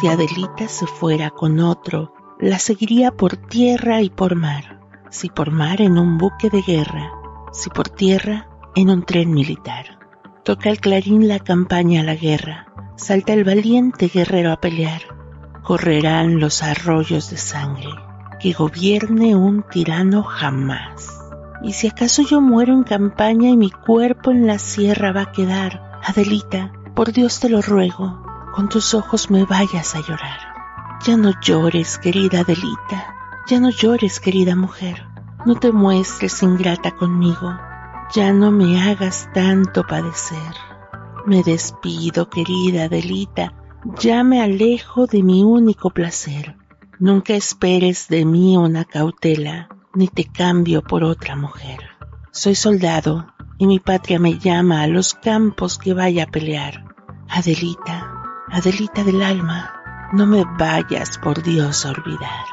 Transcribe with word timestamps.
Si 0.00 0.08
Adelita 0.08 0.66
se 0.66 0.86
fuera 0.86 1.30
con 1.30 1.60
otro, 1.60 2.12
la 2.40 2.58
seguiría 2.58 3.12
por 3.12 3.36
tierra 3.36 4.02
y 4.02 4.10
por 4.10 4.34
mar. 4.34 4.80
Si 5.10 5.28
por 5.28 5.52
mar 5.52 5.80
en 5.80 5.96
un 5.96 6.18
buque 6.18 6.50
de 6.50 6.62
guerra, 6.62 7.12
si 7.52 7.70
por 7.70 7.88
tierra 7.88 8.48
en 8.74 8.90
un 8.90 9.04
tren 9.04 9.32
militar. 9.32 10.00
Toca 10.44 10.70
el 10.70 10.80
clarín 10.80 11.28
la 11.28 11.38
campaña 11.38 12.00
a 12.00 12.04
la 12.04 12.16
guerra, 12.16 12.66
salta 12.96 13.32
el 13.32 13.44
valiente 13.44 14.08
guerrero 14.08 14.50
a 14.50 14.60
pelear. 14.60 15.02
Correrán 15.62 16.40
los 16.40 16.64
arroyos 16.64 17.30
de 17.30 17.36
sangre, 17.36 17.90
que 18.42 18.52
gobierne 18.52 19.36
un 19.36 19.62
tirano 19.62 20.24
jamás. 20.24 21.16
Y 21.62 21.74
si 21.74 21.86
acaso 21.86 22.22
yo 22.22 22.40
muero 22.40 22.72
en 22.72 22.82
campaña 22.82 23.48
y 23.48 23.56
mi 23.56 23.70
cuerpo 23.70 24.32
en 24.32 24.48
la 24.48 24.58
sierra 24.58 25.12
va 25.12 25.22
a 25.22 25.32
quedar, 25.32 26.00
Adelita, 26.04 26.72
por 26.96 27.12
Dios 27.12 27.38
te 27.38 27.48
lo 27.48 27.62
ruego, 27.62 28.20
con 28.52 28.68
tus 28.68 28.94
ojos 28.94 29.30
me 29.30 29.44
vayas 29.44 29.94
a 29.94 30.00
llorar. 30.00 30.40
Ya 31.06 31.16
no 31.16 31.30
llores, 31.40 31.98
querida 31.98 32.40
Adelita, 32.40 33.14
ya 33.46 33.60
no 33.60 33.70
llores, 33.70 34.18
querida 34.18 34.56
mujer, 34.56 35.06
no 35.46 35.54
te 35.54 35.70
muestres 35.70 36.42
ingrata 36.42 36.90
conmigo, 36.96 37.56
ya 38.12 38.32
no 38.32 38.50
me 38.50 38.82
hagas 38.82 39.28
tanto 39.32 39.84
padecer. 39.84 40.54
Me 41.26 41.44
despido, 41.44 42.28
querida 42.28 42.84
Adelita, 42.84 43.54
ya 44.00 44.24
me 44.24 44.42
alejo 44.42 45.06
de 45.06 45.22
mi 45.22 45.44
único 45.44 45.90
placer. 45.90 46.56
Nunca 47.02 47.34
esperes 47.34 48.06
de 48.06 48.24
mí 48.24 48.56
una 48.56 48.84
cautela, 48.84 49.68
ni 49.92 50.06
te 50.06 50.24
cambio 50.24 50.82
por 50.82 51.02
otra 51.02 51.34
mujer. 51.34 51.80
Soy 52.30 52.54
soldado 52.54 53.26
y 53.58 53.66
mi 53.66 53.80
patria 53.80 54.20
me 54.20 54.38
llama 54.38 54.82
a 54.82 54.86
los 54.86 55.12
campos 55.14 55.78
que 55.78 55.94
vaya 55.94 56.22
a 56.22 56.26
pelear. 56.28 56.84
Adelita, 57.28 58.08
Adelita 58.52 59.02
del 59.02 59.20
alma, 59.20 59.72
no 60.12 60.28
me 60.28 60.44
vayas 60.56 61.18
por 61.18 61.42
Dios 61.42 61.84
a 61.84 61.90
olvidar. 61.90 62.44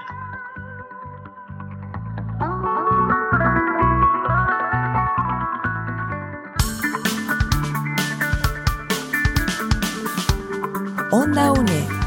Onda 11.11 11.51
UNE. 11.51 11.98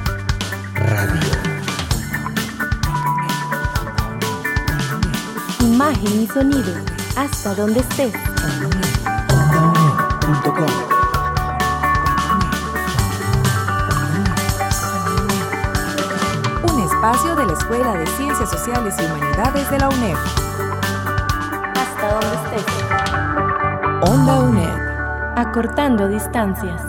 Imagen 5.82 6.22
y 6.22 6.26
sonido. 6.28 6.72
Hasta 7.16 7.56
donde 7.56 7.80
estés. 7.80 8.14
OndaUNE.com 9.32 10.66
espacio 16.84 17.34
de 17.34 17.46
la 17.46 17.52
Escuela 17.52 17.94
de 17.94 18.06
Ciencias 18.06 18.48
Sociales 18.48 18.94
y 18.96 19.04
Humanidades 19.06 19.70
de 19.72 19.78
la 19.80 19.88
UNED. 19.88 20.16
Hasta 21.74 22.12
donde 22.12 22.36
estés. 22.36 24.08
Onda 24.08 24.38
UNED. 24.38 25.36
Acortando 25.36 26.06
distancias. 26.06 26.80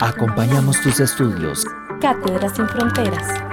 Acompañamos 0.00 0.80
tus 0.80 1.00
estudios. 1.00 1.64
Cátedras 2.00 2.54
sin 2.54 2.68
Fronteras. 2.68 3.43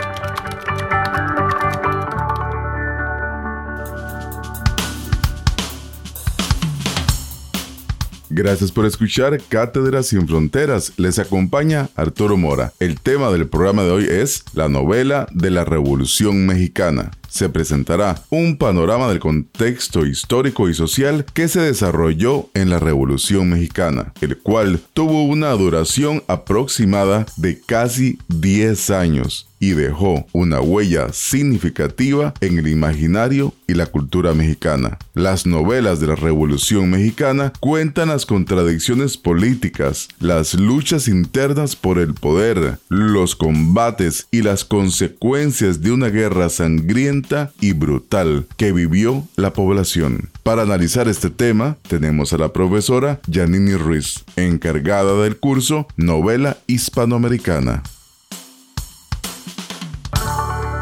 Gracias 8.44 8.72
por 8.72 8.88
escuchar 8.88 9.40
Cátedras 9.50 10.08
sin 10.08 10.28
Fronteras. 10.28 10.94
Les 10.98 11.20
acompaña 11.20 11.90
Arturo 11.96 12.38
Mora. 12.38 12.74
El 12.80 13.00
tema 13.00 13.30
del 13.30 13.48
programa 13.48 13.84
de 13.84 13.92
hoy 13.92 14.06
es 14.10 14.44
la 14.56 14.68
novela 14.68 15.28
de 15.30 15.52
la 15.52 15.64
Revolución 15.64 16.48
Mexicana 16.48 17.12
se 17.30 17.48
presentará 17.48 18.22
un 18.30 18.58
panorama 18.58 19.08
del 19.08 19.20
contexto 19.20 20.06
histórico 20.06 20.68
y 20.68 20.74
social 20.74 21.26
que 21.34 21.48
se 21.48 21.62
desarrolló 21.62 22.50
en 22.54 22.70
la 22.70 22.78
Revolución 22.78 23.50
Mexicana, 23.50 24.12
el 24.20 24.38
cual 24.38 24.82
tuvo 24.94 25.24
una 25.24 25.52
duración 25.52 26.24
aproximada 26.28 27.26
de 27.38 27.62
casi 27.62 28.20
10 28.28 28.90
años 28.90 29.48
y 29.62 29.72
dejó 29.72 30.26
una 30.34 30.60
huella 30.60 31.14
significativa 31.14 32.34
en 32.42 32.58
el 32.58 32.68
imaginario 32.68 33.54
y 33.68 33.76
la 33.76 33.86
cultura 33.86 34.34
mexicana. 34.34 34.98
Las 35.14 35.46
novelas 35.46 36.02
de 36.02 36.08
la 36.08 36.16
Revolución 36.16 36.90
Mexicana 36.90 37.54
cuentan 37.60 38.10
las 38.10 38.26
contradicciones 38.26 39.18
políticas, 39.18 40.10
las 40.20 40.56
luchas 40.56 41.08
internas 41.08 41.76
por 41.76 42.00
el 42.00 42.16
poder, 42.16 42.80
los 42.90 43.36
combates 43.36 44.28
y 44.32 44.42
las 44.42 44.66
consecuencias 44.66 45.82
de 45.82 45.92
una 45.92 46.10
guerra 46.10 46.50
sangrienta 46.50 47.52
y 47.62 47.74
brutal 47.74 48.48
que 48.58 48.72
vivió 48.72 49.28
la 49.36 49.54
población. 49.54 50.30
Para 50.42 50.64
analizar 50.64 51.08
este 51.08 51.30
tema 51.30 51.78
tenemos 51.88 52.34
a 52.34 52.40
la 52.40 52.52
profesora 52.52 53.22
Janini 53.32 53.76
Ruiz, 53.76 54.24
encargada 54.36 55.22
del 55.22 55.38
curso 55.38 55.88
Novela 55.98 56.58
Hispanoamericana. 56.66 57.84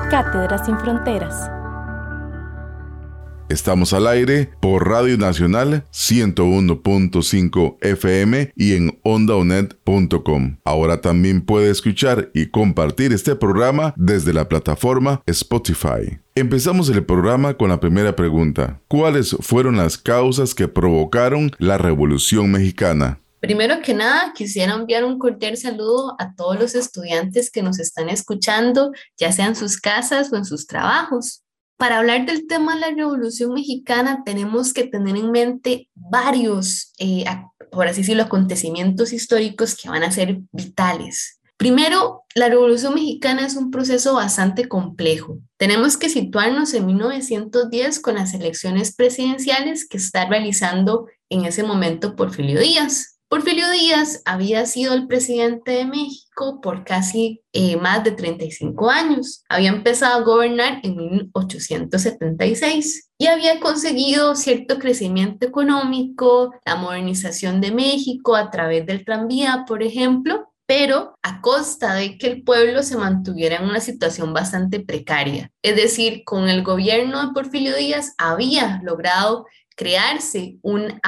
Cátedras 0.09 0.65
sin 0.65 0.75
Fronteras. 0.79 1.51
Estamos 3.47 3.93
al 3.93 4.07
aire 4.07 4.49
por 4.59 4.87
Radio 4.87 5.17
Nacional 5.19 5.85
101.5 5.91 7.77
FM 7.81 8.51
y 8.55 8.73
en 8.73 8.99
ondaonet.com. 9.03 10.57
Ahora 10.65 11.01
también 11.01 11.41
puede 11.41 11.69
escuchar 11.69 12.31
y 12.33 12.47
compartir 12.47 13.13
este 13.13 13.35
programa 13.35 13.93
desde 13.97 14.33
la 14.33 14.49
plataforma 14.49 15.21
Spotify. 15.27 16.19
Empezamos 16.33 16.89
el 16.89 17.05
programa 17.05 17.53
con 17.53 17.69
la 17.69 17.79
primera 17.79 18.15
pregunta. 18.15 18.81
¿Cuáles 18.87 19.35
fueron 19.41 19.77
las 19.77 19.97
causas 19.97 20.55
que 20.55 20.67
provocaron 20.67 21.51
la 21.59 21.77
Revolución 21.77 22.51
Mexicana? 22.51 23.19
Primero 23.39 23.81
que 23.81 23.93
nada, 23.93 24.33
quisiera 24.33 24.73
enviar 24.73 25.05
un 25.05 25.17
cordial 25.17 25.55
saludo 25.55 26.15
a 26.19 26.35
todos 26.35 26.59
los 26.59 26.75
estudiantes 26.75 27.49
que 27.49 27.63
nos 27.63 27.79
están 27.79 28.09
escuchando, 28.09 28.91
ya 29.17 29.31
sea 29.31 29.47
en 29.47 29.55
sus 29.55 29.77
casas 29.77 30.31
o 30.33 30.35
en 30.35 30.45
sus 30.45 30.67
trabajos. 30.67 31.43
Para 31.77 31.99
hablar 31.99 32.25
del 32.25 32.45
tema 32.47 32.75
de 32.75 32.81
la 32.81 32.89
Revolución 32.89 33.53
Mexicana, 33.53 34.23
tenemos 34.25 34.73
que 34.73 34.85
tener 34.85 35.15
en 35.15 35.31
mente 35.31 35.89
varios, 35.95 36.91
eh, 36.99 37.23
por 37.71 37.87
así 37.87 38.01
decirlo, 38.01 38.23
acontecimientos 38.23 39.13
históricos 39.13 39.77
que 39.77 39.87
van 39.87 40.03
a 40.03 40.11
ser 40.11 40.39
vitales. 40.51 41.39
Primero, 41.55 42.23
la 42.35 42.49
Revolución 42.49 42.95
Mexicana 42.95 43.45
es 43.45 43.55
un 43.55 43.71
proceso 43.71 44.15
bastante 44.15 44.67
complejo. 44.67 45.39
Tenemos 45.57 45.95
que 45.95 46.09
situarnos 46.09 46.73
en 46.73 46.85
1910 46.85 47.99
con 48.01 48.15
las 48.15 48.33
elecciones 48.33 48.93
presidenciales 48.93 49.87
que 49.87 49.97
está 49.97 50.25
realizando 50.25 51.07
en 51.29 51.45
ese 51.45 51.63
momento 51.63 52.15
Porfirio 52.15 52.59
Díaz. 52.59 53.18
Porfirio 53.29 53.69
Díaz 53.69 54.23
había 54.25 54.65
sido 54.65 54.95
el 54.95 55.05
presidente 55.05 55.69
de 55.69 55.85
México 55.85 56.61
por 56.63 56.83
casi 56.83 57.43
eh, 57.53 57.77
más 57.77 58.03
de 58.03 58.09
35 58.09 58.89
años. 58.89 59.43
Había 59.47 59.69
empezado 59.69 60.19
a 60.19 60.25
gobernar 60.25 60.79
en 60.81 60.97
1876 60.97 63.11
y 63.19 63.27
había 63.27 63.59
conseguido 63.59 64.35
cierto 64.35 64.79
crecimiento 64.79 65.45
económico, 65.45 66.55
la 66.65 66.75
modernización 66.75 67.61
de 67.61 67.71
México 67.71 68.35
a 68.35 68.49
través 68.49 68.87
del 68.87 69.05
tranvía, 69.05 69.63
por 69.67 69.83
ejemplo, 69.83 70.51
pero 70.65 71.13
a 71.21 71.41
costa 71.41 71.93
de 71.93 72.17
que 72.17 72.25
el 72.25 72.43
pueblo 72.43 72.81
se 72.81 72.97
mantuviera 72.97 73.57
en 73.57 73.65
una 73.65 73.79
situación 73.79 74.33
bastante 74.33 74.79
precaria. 74.79 75.51
Es 75.61 75.75
decir, 75.75 76.23
con 76.23 76.49
el 76.49 76.63
gobierno 76.63 77.27
de 77.27 77.33
Porfirio 77.33 77.75
Díaz 77.75 78.15
había 78.17 78.81
logrado 78.83 79.45
crearse 79.75 80.57
un, 80.63 80.99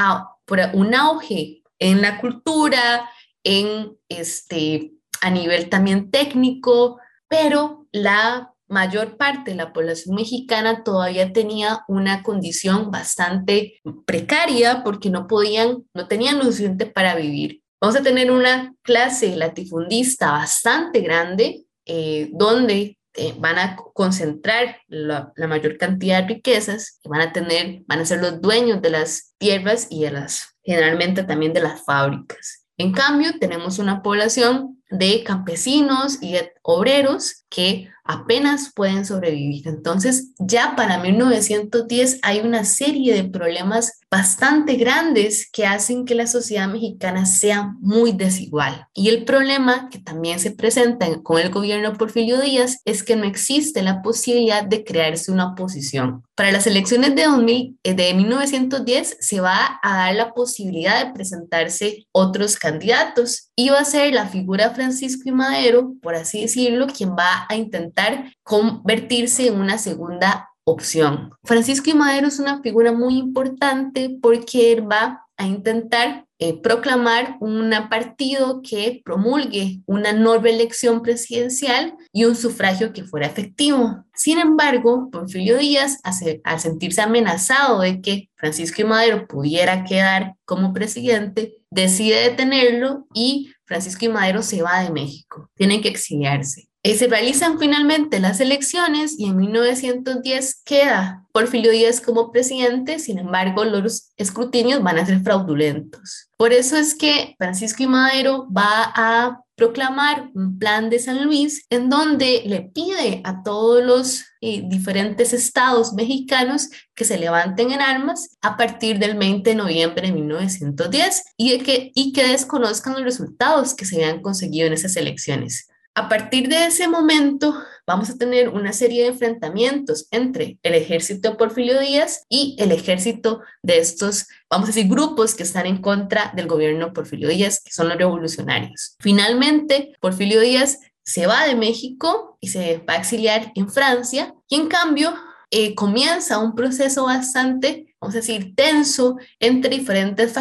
un 0.74 0.96
auge 0.96 1.61
en 1.82 2.02
la 2.02 2.22
cultura, 2.22 3.10
en 3.44 3.98
este, 4.08 4.94
a 5.22 5.32
nivel 5.32 5.68
también 5.68 6.12
técnico, 6.12 7.00
pero 7.28 7.88
la 7.92 8.54
mayor 8.68 9.18
parte 9.18 9.52
de 9.52 9.58
la 9.58 9.74
población 9.74 10.16
mexicana 10.16 10.84
todavía 10.84 11.34
tenía 11.34 11.82
una 11.88 12.24
condición 12.24 12.92
bastante 12.92 13.82
precaria 14.06 14.84
porque 14.84 15.10
no 15.10 15.28
podían, 15.28 15.84
no 15.94 16.08
tenían 16.08 16.38
lo 16.38 16.46
suficiente 16.46 16.86
para 16.86 17.16
vivir. 17.16 17.62
Vamos 17.82 17.98
a 17.98 18.04
tener 18.04 18.32
una 18.32 18.74
clase 18.84 19.36
latifundista 19.36 20.32
bastante 20.32 21.02
grande 21.02 21.66
eh, 21.86 22.30
donde 22.32 22.98
eh, 23.16 23.36
van 23.40 23.58
a 23.58 23.76
concentrar 23.76 24.78
la, 24.88 25.34
mayor 25.36 25.78
cantidad 25.78 26.22
de 26.22 26.36
riquezas 26.36 27.00
y 27.04 27.10
van 27.10 27.22
a 27.22 27.34
tener, 27.34 27.82
van 27.88 28.00
a 28.00 28.06
ser 28.06 28.22
los 28.22 28.40
dueños 28.40 28.82
de 28.82 28.92
las 28.92 29.34
tierras 29.40 29.88
y 29.90 30.04
de 30.04 30.12
las 30.12 30.51
generalmente 30.64 31.24
también 31.24 31.54
de 31.54 31.62
las 31.62 31.84
fábricas. 31.84 32.66
En 32.78 32.92
cambio, 32.92 33.38
tenemos 33.40 33.80
una 33.80 34.02
población 34.02 34.81
de 34.92 35.24
campesinos 35.24 36.22
y 36.22 36.36
obreros 36.62 37.46
que 37.50 37.90
apenas 38.04 38.72
pueden 38.74 39.06
sobrevivir. 39.06 39.68
Entonces, 39.68 40.32
ya 40.40 40.76
para 40.76 41.00
1910 41.00 42.20
hay 42.22 42.40
una 42.40 42.66
serie 42.66 43.14
de 43.14 43.24
problemas 43.24 44.00
bastante 44.10 44.76
grandes 44.76 45.50
que 45.50 45.66
hacen 45.66 46.04
que 46.04 46.16
la 46.16 46.28
sociedad 46.28 46.68
mexicana 46.68 47.26
sea 47.26 47.74
muy 47.80 48.12
desigual. 48.12 48.88
Y 48.94 49.08
el 49.08 49.24
problema 49.24 49.90
que 49.90 50.00
también 50.00 50.40
se 50.40 50.52
presenta 50.52 51.08
con 51.24 51.40
el 51.40 51.50
gobierno 51.50 51.94
Porfirio 51.94 52.42
Díaz 52.42 52.80
es 52.84 53.04
que 53.04 53.16
no 53.16 53.24
existe 53.24 53.82
la 53.82 54.02
posibilidad 54.02 54.66
de 54.66 54.84
crearse 54.84 55.32
una 55.32 55.54
oposición. 55.54 56.24
Para 56.36 56.52
las 56.52 56.68
elecciones 56.68 57.16
de, 57.16 57.24
2000, 57.24 57.80
eh, 57.84 57.94
de 57.94 58.14
1910 58.14 59.18
se 59.20 59.40
va 59.40 59.80
a 59.82 59.98
dar 59.98 60.16
la 60.16 60.34
posibilidad 60.34 61.06
de 61.06 61.14
presentarse 61.14 62.08
otros 62.12 62.58
candidatos 62.58 63.52
y 63.56 63.70
va 63.70 63.80
a 63.80 63.86
ser 63.86 64.14
la 64.14 64.28
figura 64.28 64.74
Francisco 64.82 65.22
y 65.26 65.32
Madero, 65.32 65.94
por 66.02 66.16
así 66.16 66.42
decirlo, 66.42 66.88
quien 66.88 67.12
va 67.12 67.46
a 67.48 67.56
intentar 67.56 68.34
convertirse 68.42 69.46
en 69.46 69.60
una 69.60 69.78
segunda 69.78 70.50
opción. 70.64 71.32
Francisco 71.44 71.92
y 71.92 71.94
Madero 71.94 72.28
es 72.28 72.40
una 72.40 72.64
figura 72.64 72.92
muy 72.92 73.20
importante 73.20 74.18
porque 74.20 74.72
él 74.72 74.92
va 74.92 75.28
a 75.38 75.46
intentar 75.46 76.26
eh, 76.40 76.60
proclamar 76.60 77.38
un 77.40 77.72
partido 77.92 78.62
que 78.64 79.04
promulgue 79.06 79.82
una 79.86 80.14
nueva 80.14 80.50
elección 80.50 81.04
presidencial 81.04 81.96
y 82.12 82.26
un 82.26 82.36
sufragio 82.36 82.92
que 82.94 83.04
fuera 83.04 83.28
efectivo. 83.28 84.04
Sin 84.16 84.40
embargo, 84.40 85.10
Porfirio 85.12 85.60
Díaz, 85.60 86.00
al 86.44 86.60
sentirse 86.60 87.02
amenazado 87.02 87.82
de 87.82 88.02
que 88.02 88.30
Francisco 88.36 88.82
y 88.82 88.86
Madero 88.86 89.28
pudiera 89.28 89.84
quedar 89.84 90.34
como 90.46 90.74
presidente, 90.74 91.62
decide 91.70 92.30
detenerlo 92.30 93.08
y 93.14 93.52
Francisco 93.72 94.04
y 94.04 94.10
Madero 94.10 94.44
se 94.44 94.62
va 94.62 94.84
de 94.84 94.92
México. 94.92 95.50
Tienen 95.56 95.82
que 95.82 95.88
exiliarse. 95.88 96.68
Eh, 96.84 96.98
se 96.98 97.08
realizan 97.08 97.58
finalmente 97.58 98.20
las 98.20 98.42
elecciones 98.42 99.18
y 99.18 99.28
en 99.28 99.38
1910 99.38 100.62
queda 100.66 101.26
Porfirio 101.32 101.72
Díaz 101.72 102.02
como 102.02 102.34
presidente, 102.34 103.00
sin 103.00 103.18
embargo 103.18 103.64
los 103.64 104.12
escrutinios 104.18 104.84
van 104.84 104.98
a 104.98 105.06
ser 105.06 105.22
fraudulentos. 105.22 106.30
Por 106.36 106.52
eso 106.52 106.76
es 106.76 106.94
que 106.96 107.34
Francisco 107.38 107.84
y 107.84 107.88
Madero 107.88 108.46
va 108.52 108.92
a 108.94 109.42
proclamar 109.62 110.32
un 110.34 110.58
plan 110.58 110.90
de 110.90 110.98
San 110.98 111.24
Luis 111.24 111.68
en 111.70 111.88
donde 111.88 112.42
le 112.48 112.64
pide 112.64 113.22
a 113.24 113.44
todos 113.44 113.86
los 113.86 114.24
eh, 114.42 114.64
diferentes 114.66 115.34
estados 115.34 115.94
mexicanos 115.94 116.70
que 116.96 117.06
se 117.06 117.20
levanten 117.20 117.72
en 117.72 117.80
armas 117.80 118.40
a 118.42 118.58
partir 118.58 118.98
del 118.98 119.16
20 119.20 119.48
de 119.48 119.56
noviembre 119.56 120.08
de 120.08 120.14
1910 120.14 121.26
y, 121.38 121.60
que, 121.60 121.92
y 121.94 122.12
que 122.12 122.28
desconozcan 122.28 122.94
los 122.94 123.04
resultados 123.04 123.76
que 123.76 123.86
se 123.86 123.98
habían 123.98 124.24
conseguido 124.24 124.66
en 124.66 124.74
esas 124.74 124.96
elecciones. 124.96 125.68
A 125.94 126.08
partir 126.08 126.48
de 126.48 126.68
ese 126.68 126.88
momento, 126.88 127.54
vamos 127.86 128.10
a 128.10 128.18
tener 128.18 128.48
una 128.48 128.72
serie 128.72 129.04
de 129.04 129.10
enfrentamientos 129.10 130.08
entre 130.12 130.58
el 130.64 130.74
ejército 130.74 131.36
Porfirio 131.36 131.82
Díaz 131.82 132.26
y 132.30 132.56
el 132.60 132.72
ejército 132.72 133.42
de 133.62 133.80
estos, 133.80 134.28
vamos 134.50 134.70
a 134.70 134.72
decir, 134.72 134.88
grupos 134.88 135.36
que 135.36 135.44
están 135.44 135.66
en 135.66 135.82
contra 135.82 136.32
del 136.34 136.48
gobierno 136.48 136.94
Porfirio 136.94 137.28
Díaz, 137.28 137.62
que 137.62 137.74
son 137.74 137.90
los 137.90 137.98
revolucionarios. 137.98 138.96
Finalmente, 139.00 139.92
Porfirio 140.00 140.40
Díaz 140.40 140.80
se 141.04 141.28
va 141.28 141.46
de 141.46 141.56
México 141.56 142.38
y 142.40 142.48
se 142.48 142.78
va 142.88 142.94
a 142.94 142.98
exiliar 142.98 143.52
en 143.56 143.70
Francia 143.70 144.34
y 144.48 144.56
en 144.56 144.68
cambio 144.68 145.14
eh, 145.50 145.76
comienza 145.76 146.40
un 146.40 146.56
proceso 146.56 147.04
bastante 147.04 147.91
vamos 148.02 148.16
a 148.16 148.20
decir, 148.20 148.56
tenso 148.56 149.18
entre 149.40 149.78
diferentes 149.78 150.34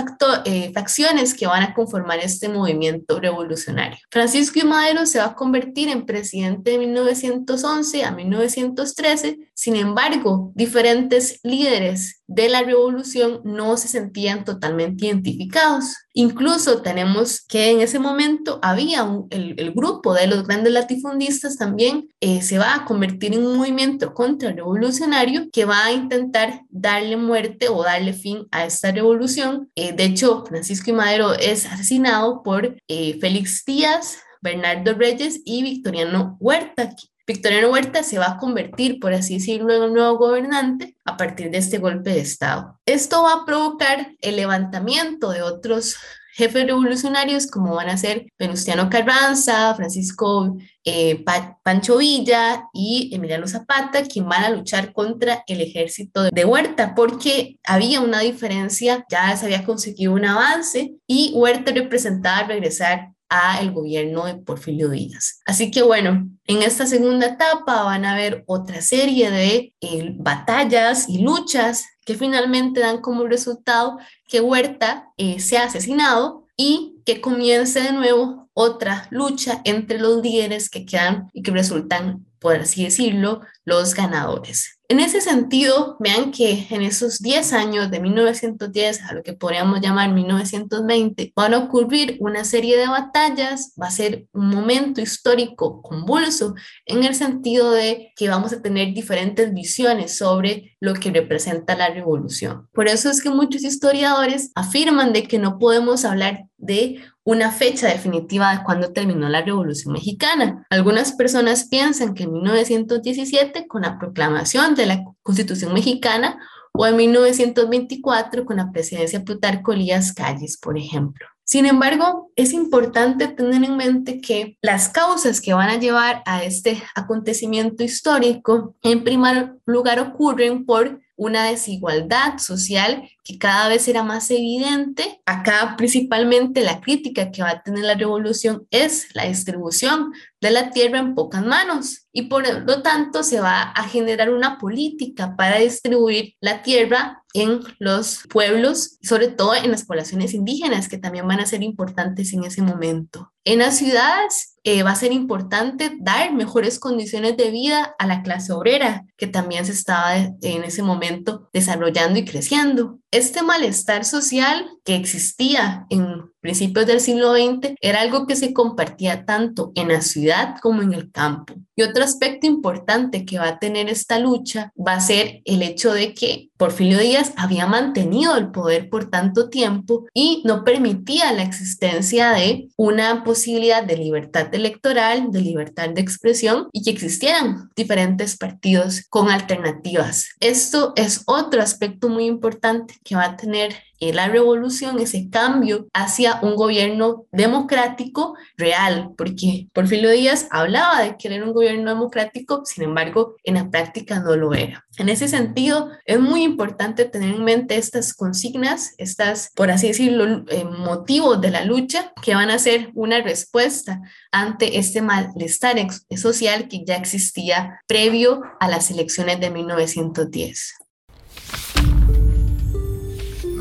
eh, 0.46 0.72
facciones 0.72 1.34
que 1.34 1.46
van 1.46 1.62
a 1.62 1.74
conformar 1.74 2.18
este 2.20 2.48
movimiento 2.48 3.20
revolucionario. 3.20 3.98
Francisco 4.10 4.58
I. 4.58 4.64
Madero 4.64 5.04
se 5.04 5.18
va 5.18 5.26
a 5.26 5.34
convertir 5.34 5.90
en 5.90 6.06
presidente 6.06 6.70
de 6.70 6.78
1911 6.78 8.04
a 8.04 8.12
1913, 8.12 9.38
sin 9.52 9.76
embargo, 9.76 10.52
diferentes 10.54 11.40
líderes 11.42 12.22
de 12.26 12.48
la 12.48 12.62
revolución 12.62 13.42
no 13.44 13.76
se 13.76 13.88
sentían 13.88 14.44
totalmente 14.44 15.06
identificados. 15.06 15.96
Incluso 16.12 16.80
tenemos 16.80 17.44
que 17.46 17.70
en 17.70 17.80
ese 17.80 17.98
momento 17.98 18.58
había 18.62 19.06
el, 19.30 19.72
grupo 19.72 20.14
de 20.14 20.26
los 20.26 20.46
grandes 20.46 20.72
latifundistas 20.72 21.56
también 21.56 22.08
eh, 22.20 22.42
se 22.42 22.58
va 22.58 22.74
a 22.74 22.84
convertir 22.84 23.34
en 23.34 23.46
un 23.46 23.56
movimiento 23.58 24.14
contrarrevolucionario 24.14 25.48
que 25.52 25.64
va 25.64 25.84
a 25.84 25.92
intentar 25.92 26.62
darle 26.70 27.16
muerte 27.16 27.49
o 27.70 27.82
darle 27.82 28.12
fin 28.12 28.46
a 28.50 28.64
esta 28.64 28.92
revolución. 28.92 29.70
Eh, 29.74 29.92
de 29.92 30.04
hecho, 30.04 30.44
Francisco 30.46 30.90
y 30.90 30.94
Madero 30.94 31.34
es 31.34 31.66
asesinado 31.66 32.42
por 32.42 32.76
eh, 32.88 33.18
Félix 33.20 33.64
Díaz, 33.64 34.18
Bernardo 34.40 34.94
Reyes 34.94 35.40
y 35.44 35.62
Victoriano 35.62 36.36
Huerta. 36.40 36.94
Victoriano 37.26 37.70
Huerta 37.70 38.02
se 38.02 38.18
va 38.18 38.32
a 38.32 38.36
convertir, 38.38 38.98
por 38.98 39.12
así 39.12 39.34
decirlo, 39.34 39.72
en 39.72 39.82
un 39.82 39.94
nuevo 39.94 40.18
gobernante 40.18 40.96
a 41.04 41.16
partir 41.16 41.50
de 41.50 41.58
este 41.58 41.78
golpe 41.78 42.10
de 42.10 42.20
Estado. 42.20 42.80
Esto 42.86 43.22
va 43.22 43.34
a 43.34 43.44
provocar 43.44 44.14
el 44.20 44.36
levantamiento 44.36 45.30
de 45.30 45.42
otros 45.42 45.96
jefes 46.40 46.66
revolucionarios 46.66 47.46
como 47.46 47.74
van 47.74 47.90
a 47.90 47.98
ser 47.98 48.26
Venustiano 48.38 48.88
Carranza, 48.88 49.74
Francisco 49.74 50.56
eh, 50.84 51.22
Pancho 51.62 51.98
Villa 51.98 52.64
y 52.72 53.10
Emiliano 53.12 53.46
Zapata, 53.46 54.02
quien 54.04 54.26
van 54.26 54.44
a 54.44 54.50
luchar 54.50 54.94
contra 54.94 55.44
el 55.46 55.60
ejército 55.60 56.22
de 56.22 56.44
Huerta, 56.46 56.94
porque 56.94 57.58
había 57.64 58.00
una 58.00 58.20
diferencia, 58.20 59.04
ya 59.10 59.36
se 59.36 59.44
había 59.44 59.64
conseguido 59.64 60.14
un 60.14 60.24
avance 60.24 60.94
y 61.06 61.32
Huerta 61.34 61.72
representaba 61.72 62.48
regresar 62.48 63.10
a 63.28 63.60
el 63.60 63.72
gobierno 63.72 64.24
de 64.24 64.36
Porfirio 64.36 64.88
Díaz. 64.88 65.40
Así 65.44 65.70
que 65.70 65.82
bueno, 65.82 66.28
en 66.46 66.62
esta 66.62 66.86
segunda 66.86 67.26
etapa 67.26 67.84
van 67.84 68.04
a 68.04 68.14
haber 68.14 68.42
otra 68.46 68.80
serie 68.80 69.30
de 69.30 69.74
eh, 69.80 70.14
batallas 70.16 71.08
y 71.08 71.18
luchas 71.18 71.84
finalmente 72.14 72.80
dan 72.80 73.00
como 73.00 73.24
resultado 73.24 73.98
que 74.28 74.40
Huerta 74.40 75.10
eh, 75.16 75.40
sea 75.40 75.64
asesinado 75.64 76.46
y 76.56 76.96
que 77.04 77.20
comience 77.20 77.80
de 77.80 77.92
nuevo 77.92 78.48
otra 78.54 79.06
lucha 79.10 79.60
entre 79.64 79.98
los 79.98 80.22
líderes 80.22 80.68
que 80.68 80.84
quedan 80.84 81.30
y 81.32 81.42
que 81.42 81.50
resultan, 81.50 82.26
por 82.38 82.56
así 82.56 82.84
decirlo, 82.84 83.40
los 83.64 83.94
ganadores. 83.94 84.79
En 84.90 84.98
ese 84.98 85.20
sentido, 85.20 85.96
vean 86.00 86.32
que 86.32 86.66
en 86.68 86.82
esos 86.82 87.20
10 87.20 87.52
años 87.52 87.92
de 87.92 88.00
1910 88.00 89.02
a 89.04 89.14
lo 89.14 89.22
que 89.22 89.34
podríamos 89.34 89.80
llamar 89.80 90.12
1920, 90.12 91.32
van 91.36 91.54
a 91.54 91.58
ocurrir 91.58 92.16
una 92.18 92.42
serie 92.42 92.76
de 92.76 92.88
batallas, 92.88 93.72
va 93.80 93.86
a 93.86 93.92
ser 93.92 94.26
un 94.32 94.48
momento 94.48 95.00
histórico 95.00 95.80
convulso 95.80 96.56
en 96.86 97.04
el 97.04 97.14
sentido 97.14 97.70
de 97.70 98.12
que 98.16 98.28
vamos 98.28 98.52
a 98.52 98.62
tener 98.62 98.92
diferentes 98.92 99.54
visiones 99.54 100.18
sobre 100.18 100.76
lo 100.80 100.94
que 100.94 101.12
representa 101.12 101.76
la 101.76 101.90
revolución. 101.90 102.66
Por 102.72 102.88
eso 102.88 103.10
es 103.10 103.22
que 103.22 103.30
muchos 103.30 103.62
historiadores 103.62 104.50
afirman 104.56 105.12
de 105.12 105.22
que 105.22 105.38
no 105.38 105.60
podemos 105.60 106.04
hablar 106.04 106.46
de 106.56 107.00
una 107.30 107.52
fecha 107.52 107.86
definitiva 107.86 108.50
de 108.50 108.64
cuando 108.64 108.92
terminó 108.92 109.28
la 109.28 109.42
Revolución 109.42 109.92
Mexicana. 109.92 110.66
Algunas 110.68 111.12
personas 111.12 111.68
piensan 111.68 112.12
que 112.12 112.24
en 112.24 112.32
1917, 112.32 113.68
con 113.68 113.82
la 113.82 114.00
proclamación 114.00 114.74
de 114.74 114.86
la 114.86 115.04
Constitución 115.22 115.72
Mexicana, 115.72 116.40
o 116.72 116.86
en 116.86 116.96
1924 116.96 118.44
con 118.44 118.56
la 118.56 118.72
presidencia 118.72 119.22
Plutarco 119.22 119.72
Elías 119.72 120.12
Calles, 120.12 120.58
por 120.58 120.76
ejemplo. 120.76 121.24
Sin 121.44 121.66
embargo, 121.66 122.32
es 122.34 122.52
importante 122.52 123.28
tener 123.28 123.62
en 123.62 123.76
mente 123.76 124.20
que 124.20 124.56
las 124.60 124.88
causas 124.88 125.40
que 125.40 125.54
van 125.54 125.70
a 125.70 125.78
llevar 125.78 126.24
a 126.26 126.42
este 126.42 126.82
acontecimiento 126.96 127.84
histórico, 127.84 128.74
en 128.82 129.04
primer 129.04 129.54
lugar, 129.66 130.00
ocurren 130.00 130.66
por 130.66 131.00
una 131.20 131.44
desigualdad 131.44 132.38
social 132.38 133.06
que 133.22 133.38
cada 133.38 133.68
vez 133.68 133.86
era 133.88 134.02
más 134.02 134.30
evidente. 134.30 135.20
Acá 135.26 135.74
principalmente 135.76 136.62
la 136.62 136.80
crítica 136.80 137.30
que 137.30 137.42
va 137.42 137.50
a 137.50 137.62
tener 137.62 137.84
la 137.84 137.94
revolución 137.94 138.66
es 138.70 139.14
la 139.14 139.26
distribución 139.26 140.14
de 140.40 140.50
la 140.50 140.70
tierra 140.70 140.98
en 140.98 141.14
pocas 141.14 141.44
manos 141.44 142.06
y 142.10 142.22
por 142.22 142.48
lo 142.66 142.80
tanto 142.80 143.22
se 143.22 143.38
va 143.38 143.60
a 143.60 143.86
generar 143.86 144.30
una 144.30 144.56
política 144.56 145.36
para 145.36 145.58
distribuir 145.58 146.36
la 146.40 146.62
tierra 146.62 147.22
en 147.34 147.60
los 147.78 148.22
pueblos, 148.30 148.96
sobre 149.02 149.28
todo 149.28 149.54
en 149.54 149.70
las 149.70 149.84
poblaciones 149.84 150.32
indígenas 150.32 150.88
que 150.88 150.96
también 150.96 151.28
van 151.28 151.40
a 151.40 151.46
ser 151.46 151.62
importantes 151.62 152.32
en 152.32 152.44
ese 152.44 152.62
momento. 152.62 153.30
En 153.44 153.58
las 153.58 153.76
ciudades 153.76 154.49
eh, 154.64 154.82
va 154.82 154.90
a 154.90 154.96
ser 154.96 155.12
importante 155.12 155.96
dar 156.00 156.32
mejores 156.32 156.78
condiciones 156.78 157.36
de 157.36 157.50
vida 157.50 157.94
a 157.98 158.06
la 158.06 158.22
clase 158.22 158.52
obrera, 158.52 159.06
que 159.16 159.26
también 159.26 159.64
se 159.64 159.72
estaba 159.72 160.16
en 160.16 160.64
ese 160.64 160.82
momento 160.82 161.48
desarrollando 161.52 162.18
y 162.18 162.24
creciendo. 162.24 162.98
Este 163.10 163.42
malestar 163.42 164.04
social 164.04 164.68
que 164.84 164.96
existía 164.96 165.86
en 165.88 166.30
principios 166.40 166.86
del 166.86 167.00
siglo 167.00 167.34
XX, 167.34 167.74
era 167.80 168.00
algo 168.00 168.26
que 168.26 168.36
se 168.36 168.52
compartía 168.52 169.24
tanto 169.24 169.72
en 169.74 169.88
la 169.88 170.00
ciudad 170.00 170.56
como 170.60 170.82
en 170.82 170.92
el 170.92 171.10
campo. 171.10 171.54
Y 171.76 171.82
otro 171.82 172.04
aspecto 172.04 172.46
importante 172.46 173.24
que 173.24 173.38
va 173.38 173.48
a 173.48 173.58
tener 173.58 173.88
esta 173.88 174.18
lucha 174.18 174.72
va 174.76 174.94
a 174.94 175.00
ser 175.00 175.40
el 175.44 175.62
hecho 175.62 175.92
de 175.92 176.12
que 176.12 176.50
Porfirio 176.58 176.98
Díaz 176.98 177.32
había 177.36 177.66
mantenido 177.66 178.36
el 178.36 178.50
poder 178.50 178.90
por 178.90 179.08
tanto 179.08 179.48
tiempo 179.48 180.04
y 180.12 180.42
no 180.44 180.62
permitía 180.62 181.32
la 181.32 181.42
existencia 181.42 182.32
de 182.32 182.68
una 182.76 183.24
posibilidad 183.24 183.82
de 183.82 183.96
libertad 183.96 184.54
electoral, 184.54 185.30
de 185.30 185.40
libertad 185.40 185.88
de 185.88 186.02
expresión 186.02 186.68
y 186.72 186.82
que 186.82 186.90
existieran 186.90 187.70
diferentes 187.74 188.36
partidos 188.36 189.06
con 189.08 189.30
alternativas. 189.30 190.28
Esto 190.40 190.92
es 190.96 191.22
otro 191.26 191.62
aspecto 191.62 192.10
muy 192.10 192.26
importante 192.26 192.94
que 193.04 193.16
va 193.16 193.24
a 193.24 193.36
tener 193.38 193.74
la 194.00 194.28
revolución, 194.28 194.98
ese 194.98 195.28
cambio 195.30 195.88
hacia 195.92 196.40
un 196.42 196.56
gobierno 196.56 197.26
democrático 197.32 198.34
real, 198.56 199.10
porque 199.16 199.68
Porfirio 199.72 200.10
Díaz 200.10 200.48
hablaba 200.50 201.02
de 201.02 201.16
querer 201.16 201.42
un 201.44 201.52
gobierno 201.52 201.90
democrático, 201.90 202.62
sin 202.64 202.84
embargo, 202.84 203.36
en 203.44 203.54
la 203.54 203.70
práctica 203.70 204.20
no 204.20 204.36
lo 204.36 204.54
era. 204.54 204.86
En 204.96 205.08
ese 205.08 205.28
sentido, 205.28 205.90
es 206.04 206.18
muy 206.18 206.42
importante 206.42 207.04
tener 207.04 207.34
en 207.34 207.44
mente 207.44 207.76
estas 207.76 208.14
consignas, 208.14 208.94
estas, 208.98 209.50
por 209.54 209.70
así 209.70 209.88
decirlo, 209.88 210.44
eh, 210.48 210.64
motivos 210.64 211.40
de 211.40 211.50
la 211.50 211.64
lucha 211.64 212.12
que 212.22 212.34
van 212.34 212.50
a 212.50 212.58
ser 212.58 212.90
una 212.94 213.20
respuesta 213.20 214.00
ante 214.32 214.78
este 214.78 215.02
malestar 215.02 215.76
social 216.16 216.68
que 216.68 216.84
ya 216.84 216.96
existía 216.96 217.80
previo 217.86 218.42
a 218.60 218.68
las 218.68 218.90
elecciones 218.90 219.40
de 219.40 219.50
1910. 219.50 220.79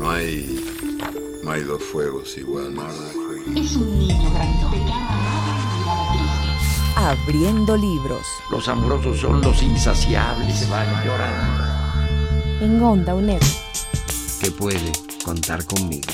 No 0.00 0.10
hay, 0.10 0.58
no 1.44 1.50
hay 1.50 1.62
dos 1.62 1.82
fuegos 1.82 2.38
igual. 2.38 2.74
Es 3.54 3.76
un 3.76 3.98
niño 3.98 4.30
grande. 4.32 4.78
Abriendo 6.96 7.76
libros. 7.76 8.26
Los 8.50 8.66
amorosos 8.68 9.20
son 9.20 9.42
los 9.42 9.62
insaciables. 9.62 10.58
Se 10.58 10.70
van 10.70 11.04
llorando. 11.04 12.64
En 12.64 12.82
Onda 12.82 13.14
UNED. 13.14 13.42
Que 14.40 14.50
puede 14.50 14.90
contar 15.22 15.66
conmigo. 15.66 16.08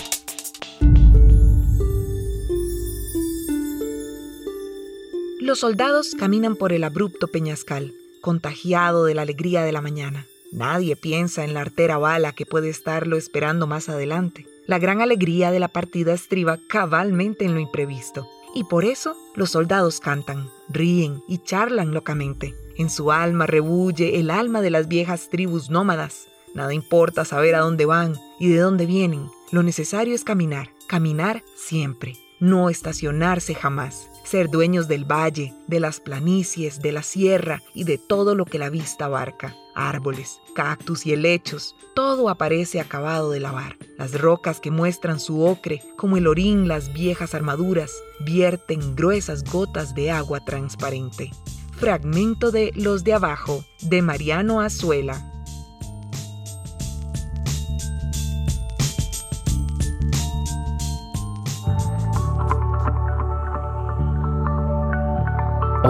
Los 5.41 5.61
soldados 5.61 6.17
caminan 6.19 6.57
por 6.57 6.73
el 6.73 6.83
abrupto 6.83 7.29
peñascal, 7.29 7.95
contagiado 8.21 9.05
de 9.05 9.15
la 9.15 9.23
alegría 9.23 9.63
de 9.63 9.71
la 9.71 9.81
mañana. 9.81 10.27
Nadie 10.57 10.97
piensa 10.97 11.45
en 11.45 11.53
la 11.53 11.61
artera 11.61 11.99
bala 11.99 12.33
que 12.33 12.47
puede 12.47 12.71
estarlo 12.71 13.19
esperando 13.19 13.67
más 13.67 13.91
adelante. 13.91 14.47
La 14.67 14.79
gran 14.79 15.03
alegría 15.03 15.51
de 15.51 15.61
la 15.61 15.69
partida 15.69 16.15
estriba 16.15 16.59
cabalmente 16.67 17.45
en 17.45 17.53
lo 17.53 17.61
imprevisto. 17.61 18.27
Y 18.55 18.65
por 18.65 18.87
eso 18.87 19.15
los 19.35 19.51
soldados 19.51 20.01
cantan, 20.01 20.49
ríen 20.71 21.23
y 21.29 21.39
charlan 21.39 21.93
locamente. 21.93 22.55
En 22.79 22.89
su 22.89 23.13
alma 23.13 23.47
rebulle 23.47 24.19
el 24.19 24.31
alma 24.31 24.63
de 24.63 24.71
las 24.71 24.89
viejas 24.89 25.29
tribus 25.29 25.69
nómadas. 25.69 26.27
Nada 26.55 26.73
importa 26.73 27.27
saber 27.27 27.55
a 27.55 27.61
dónde 27.61 27.85
van 27.85 28.15
y 28.41 28.49
de 28.49 28.59
dónde 28.59 28.87
vienen. 28.87 29.29
Lo 29.51 29.63
necesario 29.63 30.15
es 30.15 30.25
caminar, 30.25 30.71
caminar 30.89 31.45
siempre, 31.55 32.17
no 32.41 32.71
estacionarse 32.71 33.55
jamás 33.55 34.09
ser 34.27 34.51
dueños 34.51 34.89
del 34.89 35.05
valle, 35.05 35.55
de 35.67 35.81
las 35.81 36.01
planicies, 36.01 36.81
de 36.81 36.93
la 36.93 37.03
sierra 37.03 37.63
y 37.75 37.85
de 37.85 37.99
todo 37.99 38.35
lo 38.35 38.45
que 38.45 38.59
la 38.59 38.71
vista 38.71 39.07
abarca. 39.07 39.55
Árboles, 39.75 40.41
cactus 40.55 41.07
y 41.07 41.13
helechos, 41.13 41.77
todo 41.95 42.29
aparece 42.29 42.81
acabado 42.81 43.31
de 43.31 43.41
lavar. 43.41 43.77
Las 43.99 44.19
rocas 44.19 44.61
que 44.61 44.71
muestran 44.71 45.21
su 45.21 45.43
ocre, 45.43 45.83
como 45.97 46.17
el 46.17 46.27
orín 46.27 46.67
las 46.67 46.93
viejas 46.93 47.35
armaduras, 47.35 47.93
vierten 48.21 48.97
gruesas 48.97 49.45
gotas 49.45 49.95
de 49.95 50.11
agua 50.11 50.45
transparente. 50.45 51.31
Fragmento 51.79 52.51
de 52.51 52.73
Los 52.75 53.05
de 53.05 53.13
Abajo, 53.13 53.65
de 53.83 54.01
Mariano 54.01 54.61
Azuela. 54.61 55.36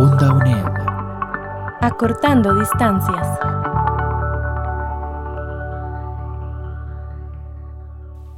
Onda 0.06 0.32
UNED. 0.32 0.64
Acortando 1.80 2.54
distancias. 2.54 3.26